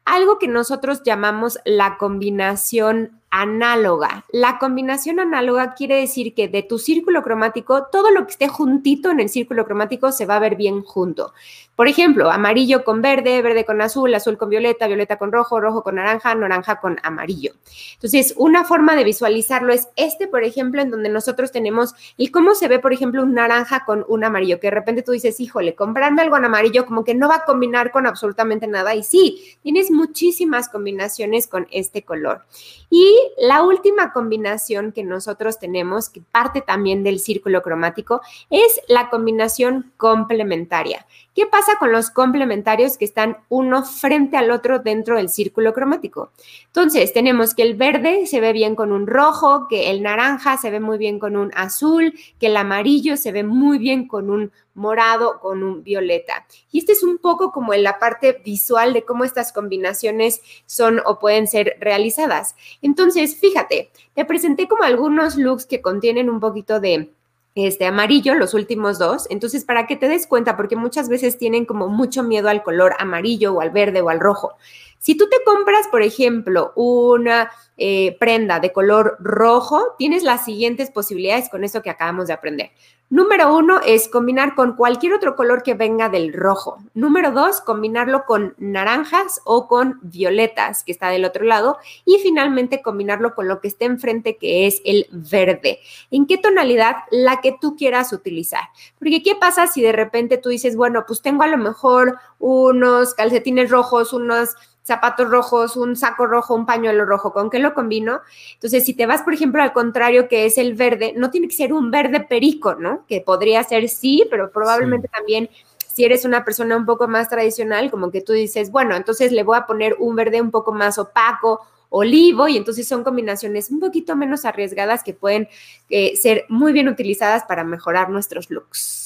[0.07, 4.25] algo que nosotros llamamos la combinación análoga.
[4.33, 9.11] La combinación análoga quiere decir que de tu círculo cromático, todo lo que esté juntito
[9.11, 11.35] en el círculo cromático se va a ver bien junto.
[11.77, 15.83] Por ejemplo, amarillo con verde, verde con azul, azul con violeta, violeta con rojo, rojo
[15.83, 17.53] con naranja, naranja con amarillo.
[17.93, 22.55] Entonces, una forma de visualizarlo es este, por ejemplo, en donde nosotros tenemos y cómo
[22.55, 25.75] se ve, por ejemplo, un naranja con un amarillo, que de repente tú dices, híjole,
[25.75, 28.95] comprarme algo en amarillo como que no va a combinar con absolutamente nada.
[28.95, 32.47] Y sí, tienes muchísimas combinaciones con este color.
[32.89, 39.11] Y la última combinación que nosotros tenemos, que parte también del círculo cromático, es la
[39.11, 41.07] combinación complementaria.
[41.35, 46.31] ¿Qué pasa con los complementarios que están uno frente al otro dentro del círculo cromático?
[46.67, 50.71] Entonces, tenemos que el verde se ve bien con un rojo, que el naranja se
[50.71, 54.53] ve muy bien con un azul, que el amarillo se ve muy bien con un
[54.75, 56.47] morado, con un violeta.
[56.71, 61.01] Y este es un poco como en la parte visual de cómo estas combinaciones son
[61.05, 62.55] o pueden ser realizadas.
[62.83, 67.11] Entonces, fíjate, te presenté como algunos looks que contienen un poquito de
[67.57, 69.27] este amarillo, los últimos dos.
[69.31, 72.95] Entonces, para que te des cuenta, porque muchas veces tienen como mucho miedo al color
[72.99, 74.53] amarillo o al verde o al rojo.
[74.99, 80.91] Si tú te compras, por ejemplo, una eh, prenda de color rojo, tienes las siguientes
[80.91, 82.71] posibilidades con eso que acabamos de aprender.
[83.09, 86.79] Número uno es combinar con cualquier otro color que venga del rojo.
[86.93, 91.79] Número dos, combinarlo con naranjas o con violetas, que está del otro lado.
[92.05, 95.79] Y finalmente, combinarlo con lo que esté enfrente, que es el verde.
[96.11, 96.97] ¿En qué tonalidad?
[97.13, 98.65] La que tú quieras utilizar.
[98.99, 103.15] Porque, ¿qué pasa si de repente tú dices, bueno, pues tengo a lo mejor unos
[103.15, 104.57] calcetines rojos, unos
[104.87, 108.21] zapatos rojos, un saco rojo, un pañuelo rojo, ¿con qué lo combino?
[108.55, 111.57] Entonces, si te vas, por ejemplo, al contrario, que es el verde, no tiene que
[111.57, 113.05] ser un verde perico, ¿no?
[113.09, 115.51] Que podría ser sí, pero probablemente también
[115.93, 119.43] si eres una persona un poco más tradicional, como que tú dices, bueno, entonces le
[119.43, 123.81] voy a poner un verde un poco más opaco, olivo, y entonces son combinaciones un
[123.81, 125.49] poquito menos arriesgadas que pueden
[125.91, 129.06] eh, ser muy bien utilizadas para mejorar nuestros looks.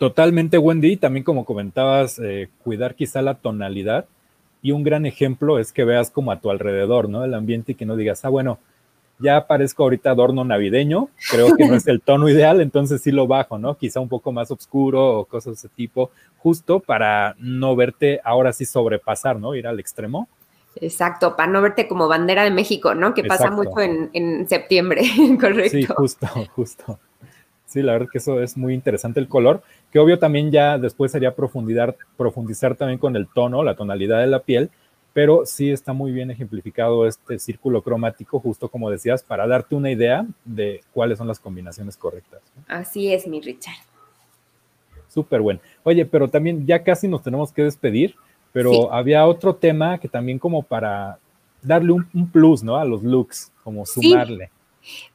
[0.00, 0.96] Totalmente, Wendy.
[0.96, 4.06] También como comentabas, eh, cuidar quizá la tonalidad.
[4.62, 7.22] Y un gran ejemplo es que veas como a tu alrededor, ¿no?
[7.22, 8.58] El ambiente y que no digas, ah, bueno,
[9.18, 13.26] ya parezco ahorita adorno navideño, creo que no es el tono ideal, entonces sí lo
[13.26, 13.76] bajo, ¿no?
[13.76, 18.54] Quizá un poco más oscuro o cosas de ese tipo, justo para no verte ahora
[18.54, 19.54] sí sobrepasar, ¿no?
[19.54, 20.28] Ir al extremo.
[20.76, 23.12] Exacto, para no verte como bandera de México, ¿no?
[23.12, 25.02] Que pasa mucho en, en septiembre,
[25.38, 25.76] correcto.
[25.76, 26.98] Sí, justo, justo.
[27.70, 29.62] Sí, la verdad que eso es muy interesante el color,
[29.92, 34.26] que obvio también ya después sería profundizar, profundizar también con el tono, la tonalidad de
[34.26, 34.70] la piel,
[35.12, 39.88] pero sí está muy bien ejemplificado este círculo cromático, justo como decías, para darte una
[39.88, 42.40] idea de cuáles son las combinaciones correctas.
[42.66, 43.76] Así es, mi Richard.
[45.06, 45.60] Súper bueno.
[45.84, 48.16] Oye, pero también ya casi nos tenemos que despedir,
[48.52, 51.20] pero había otro tema que también como para
[51.62, 52.74] darle un, plus, ¿no?
[52.74, 54.50] A los looks, como sumarle.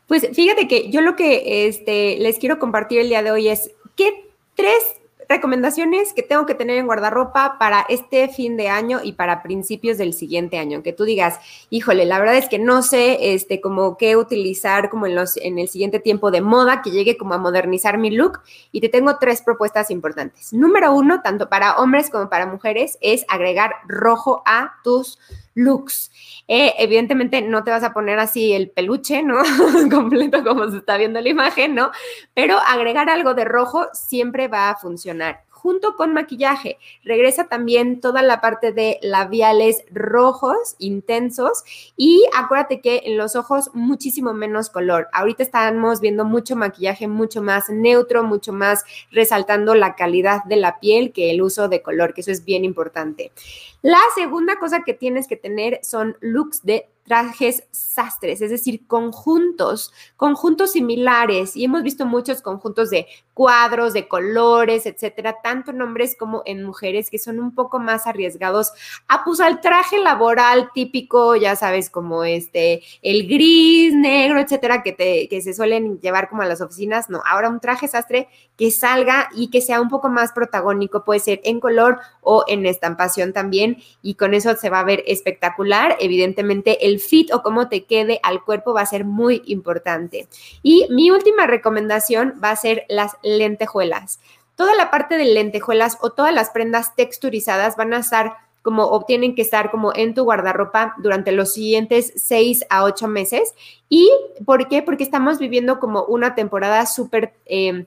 [0.07, 3.71] Pues fíjate que yo lo que este, les quiero compartir el día de hoy es
[3.95, 4.83] qué tres
[5.27, 9.97] recomendaciones que tengo que tener en guardarropa para este fin de año y para principios
[9.97, 10.83] del siguiente año.
[10.83, 11.39] Que tú digas,
[11.69, 15.59] híjole, la verdad es que no sé este, como qué utilizar como en, los, en
[15.59, 18.41] el siguiente tiempo de moda, que llegue como a modernizar mi look.
[18.71, 20.53] Y te tengo tres propuestas importantes.
[20.53, 25.19] Número uno, tanto para hombres como para mujeres, es agregar rojo a tus
[25.55, 26.11] looks.
[26.47, 29.37] Eh, evidentemente no te vas a poner así el peluche, ¿no?
[29.91, 31.91] Completo como se está viendo la imagen, ¿no?
[32.35, 36.77] Pero agregar algo de rojo siempre va a funcionar junto con maquillaje.
[37.03, 41.63] Regresa también toda la parte de labiales rojos, intensos,
[41.97, 45.07] y acuérdate que en los ojos muchísimo menos color.
[45.11, 50.79] Ahorita estamos viendo mucho maquillaje mucho más neutro, mucho más resaltando la calidad de la
[50.79, 53.31] piel que el uso de color, que eso es bien importante.
[53.81, 59.93] La segunda cosa que tienes que tener son looks de trajes sastres, es decir, conjuntos,
[60.17, 61.55] conjuntos similares.
[61.55, 66.63] Y hemos visto muchos conjuntos de cuadros, de colores, etcétera, tanto en hombres como en
[66.63, 68.71] mujeres, que son un poco más arriesgados
[69.07, 74.95] a pues al traje laboral típico, ya sabes, como este, el gris, negro, etcétera, que,
[75.29, 77.09] que se suelen llevar como a las oficinas.
[77.09, 81.19] No, ahora un traje sastre que salga y que sea un poco más protagónico, puede
[81.19, 85.97] ser en color o en estampación también, y con eso se va a ver espectacular.
[85.99, 90.27] Evidentemente, el fit o cómo te quede al cuerpo va a ser muy importante.
[90.63, 94.19] Y mi última recomendación va a ser las lentejuelas.
[94.55, 99.03] Toda la parte de lentejuelas o todas las prendas texturizadas van a estar como o
[99.03, 103.53] tienen que estar como en tu guardarropa durante los siguientes seis a ocho meses.
[103.89, 104.09] ¿Y
[104.43, 104.81] por qué?
[104.81, 107.33] Porque estamos viviendo como una temporada súper...
[107.45, 107.85] Eh,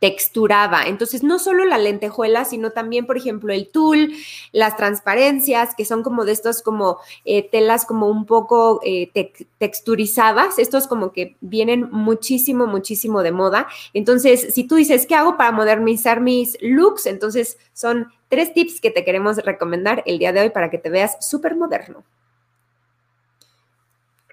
[0.00, 0.84] texturada.
[0.86, 4.12] Entonces, no solo la lentejuela, sino también, por ejemplo, el tul,
[4.52, 9.10] las transparencias, que son como de estos como eh, telas como un poco eh,
[9.58, 10.58] texturizadas.
[10.58, 13.66] Estos como que vienen muchísimo, muchísimo de moda.
[13.94, 17.06] Entonces, si tú dices, ¿qué hago para modernizar mis looks?
[17.06, 20.90] Entonces, son tres tips que te queremos recomendar el día de hoy para que te
[20.90, 22.04] veas súper moderno.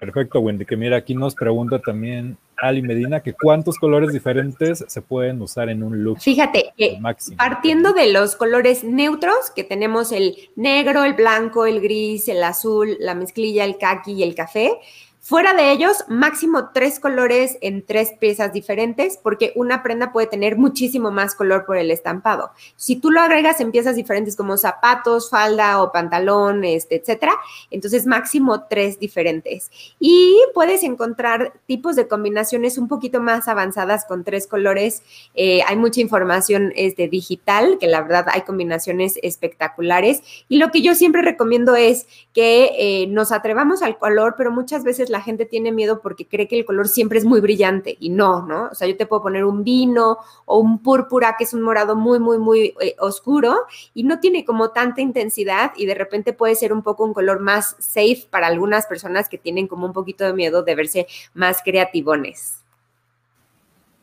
[0.02, 5.02] Perfecto, Wendy, que mira, aquí nos pregunta también Ali Medina que cuántos colores diferentes se
[5.02, 6.20] pueden usar en un look.
[6.20, 6.98] Fíjate, que
[7.36, 12.96] partiendo de los colores neutros, que tenemos el negro, el blanco, el gris, el azul,
[13.00, 14.78] la mezclilla, el kaki y el café,
[15.24, 20.56] Fuera de ellos, máximo tres colores en tres piezas diferentes, porque una prenda puede tener
[20.56, 22.50] muchísimo más color por el estampado.
[22.74, 27.34] Si tú lo agregas en piezas diferentes como zapatos, falda o pantalón, este, etcétera,
[27.70, 29.70] entonces máximo tres diferentes.
[30.00, 35.04] Y puedes encontrar tipos de combinaciones un poquito más avanzadas con tres colores.
[35.34, 40.20] Eh, hay mucha información este, digital, que la verdad hay combinaciones espectaculares.
[40.48, 44.82] Y lo que yo siempre recomiendo es que eh, nos atrevamos al color, pero muchas
[44.82, 48.08] veces la gente tiene miedo porque cree que el color siempre es muy brillante y
[48.08, 48.68] no, ¿no?
[48.72, 51.94] O sea, yo te puedo poner un vino o un púrpura que es un morado
[51.94, 53.54] muy, muy, muy eh, oscuro
[53.94, 57.40] y no tiene como tanta intensidad y de repente puede ser un poco un color
[57.40, 61.62] más safe para algunas personas que tienen como un poquito de miedo de verse más
[61.62, 62.58] creativones.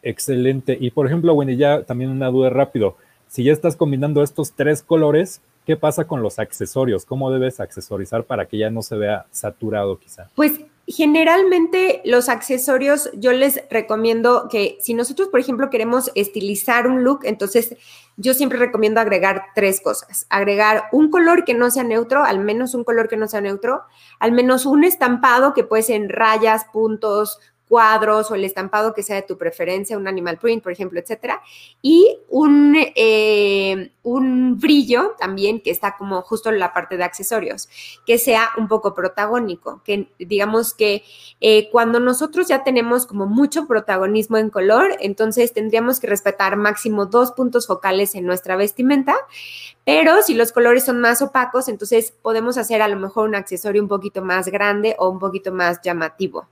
[0.03, 0.77] Excelente.
[0.79, 2.95] Y por ejemplo, Wendy, ya también una duda rápido.
[3.27, 7.05] Si ya estás combinando estos tres colores, ¿Qué pasa con los accesorios?
[7.05, 10.27] ¿Cómo debes accesorizar para que ya no se vea saturado quizá?
[10.33, 17.03] Pues generalmente los accesorios yo les recomiendo que si nosotros, por ejemplo, queremos estilizar un
[17.03, 17.75] look, entonces
[18.17, 20.25] yo siempre recomiendo agregar tres cosas.
[20.29, 23.83] Agregar un color que no sea neutro, al menos un color que no sea neutro,
[24.19, 27.39] al menos un estampado que puede ser en rayas, puntos,
[27.69, 31.41] cuadros o el estampado que sea de tu preferencia, un animal print, por ejemplo, etcétera,
[31.81, 37.69] y un, eh, un brillo también que está como justo en la parte de accesorios,
[38.07, 41.03] que sea un poco protagónico, que digamos que
[41.41, 47.05] eh, cuando nosotros ya tenemos como mucho protagonismo en color, entonces tendríamos que respetar máximo
[47.05, 49.15] dos puntos focales en nuestra vestimenta,
[49.85, 53.81] pero si los colores son más opacos, entonces podemos hacer a lo mejor un accesorio
[53.81, 56.47] un poquito más grande o un poquito más llamativo.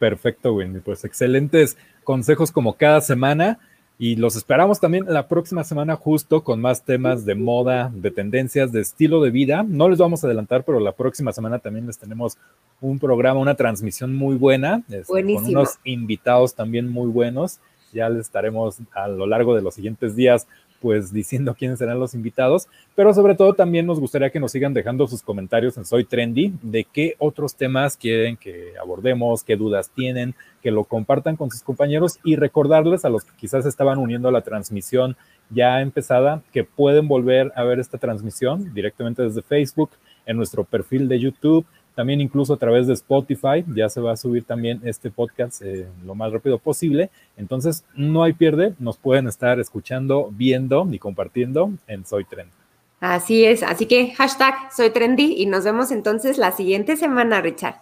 [0.00, 0.80] Perfecto, Wendy.
[0.80, 3.60] Pues excelentes consejos como cada semana.
[3.98, 8.72] Y los esperamos también la próxima semana justo con más temas de moda, de tendencias,
[8.72, 9.62] de estilo de vida.
[9.62, 12.38] No les vamos a adelantar, pero la próxima semana también les tenemos
[12.80, 17.60] un programa, una transmisión muy buena, este, con unos invitados también muy buenos.
[17.92, 20.46] Ya les estaremos a lo largo de los siguientes días
[20.80, 24.74] pues diciendo quiénes serán los invitados, pero sobre todo también nos gustaría que nos sigan
[24.74, 29.90] dejando sus comentarios en Soy Trendy de qué otros temas quieren que abordemos, qué dudas
[29.94, 34.28] tienen, que lo compartan con sus compañeros y recordarles a los que quizás estaban uniendo
[34.28, 35.16] a la transmisión
[35.50, 39.90] ya empezada que pueden volver a ver esta transmisión directamente desde Facebook,
[40.26, 44.16] en nuestro perfil de YouTube, también incluso a través de Spotify, ya se va a
[44.16, 47.10] subir también este podcast eh, lo más rápido posible.
[47.36, 52.52] Entonces, no hay pierde, nos pueden estar escuchando, viendo y compartiendo en Soy Trendy.
[53.00, 57.76] Así es, así que hashtag Soy Trendy y nos vemos entonces la siguiente semana, Richard.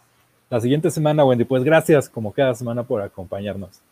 [0.48, 3.82] La siguiente semana, Wendy, pues gracias como cada semana por acompañarnos.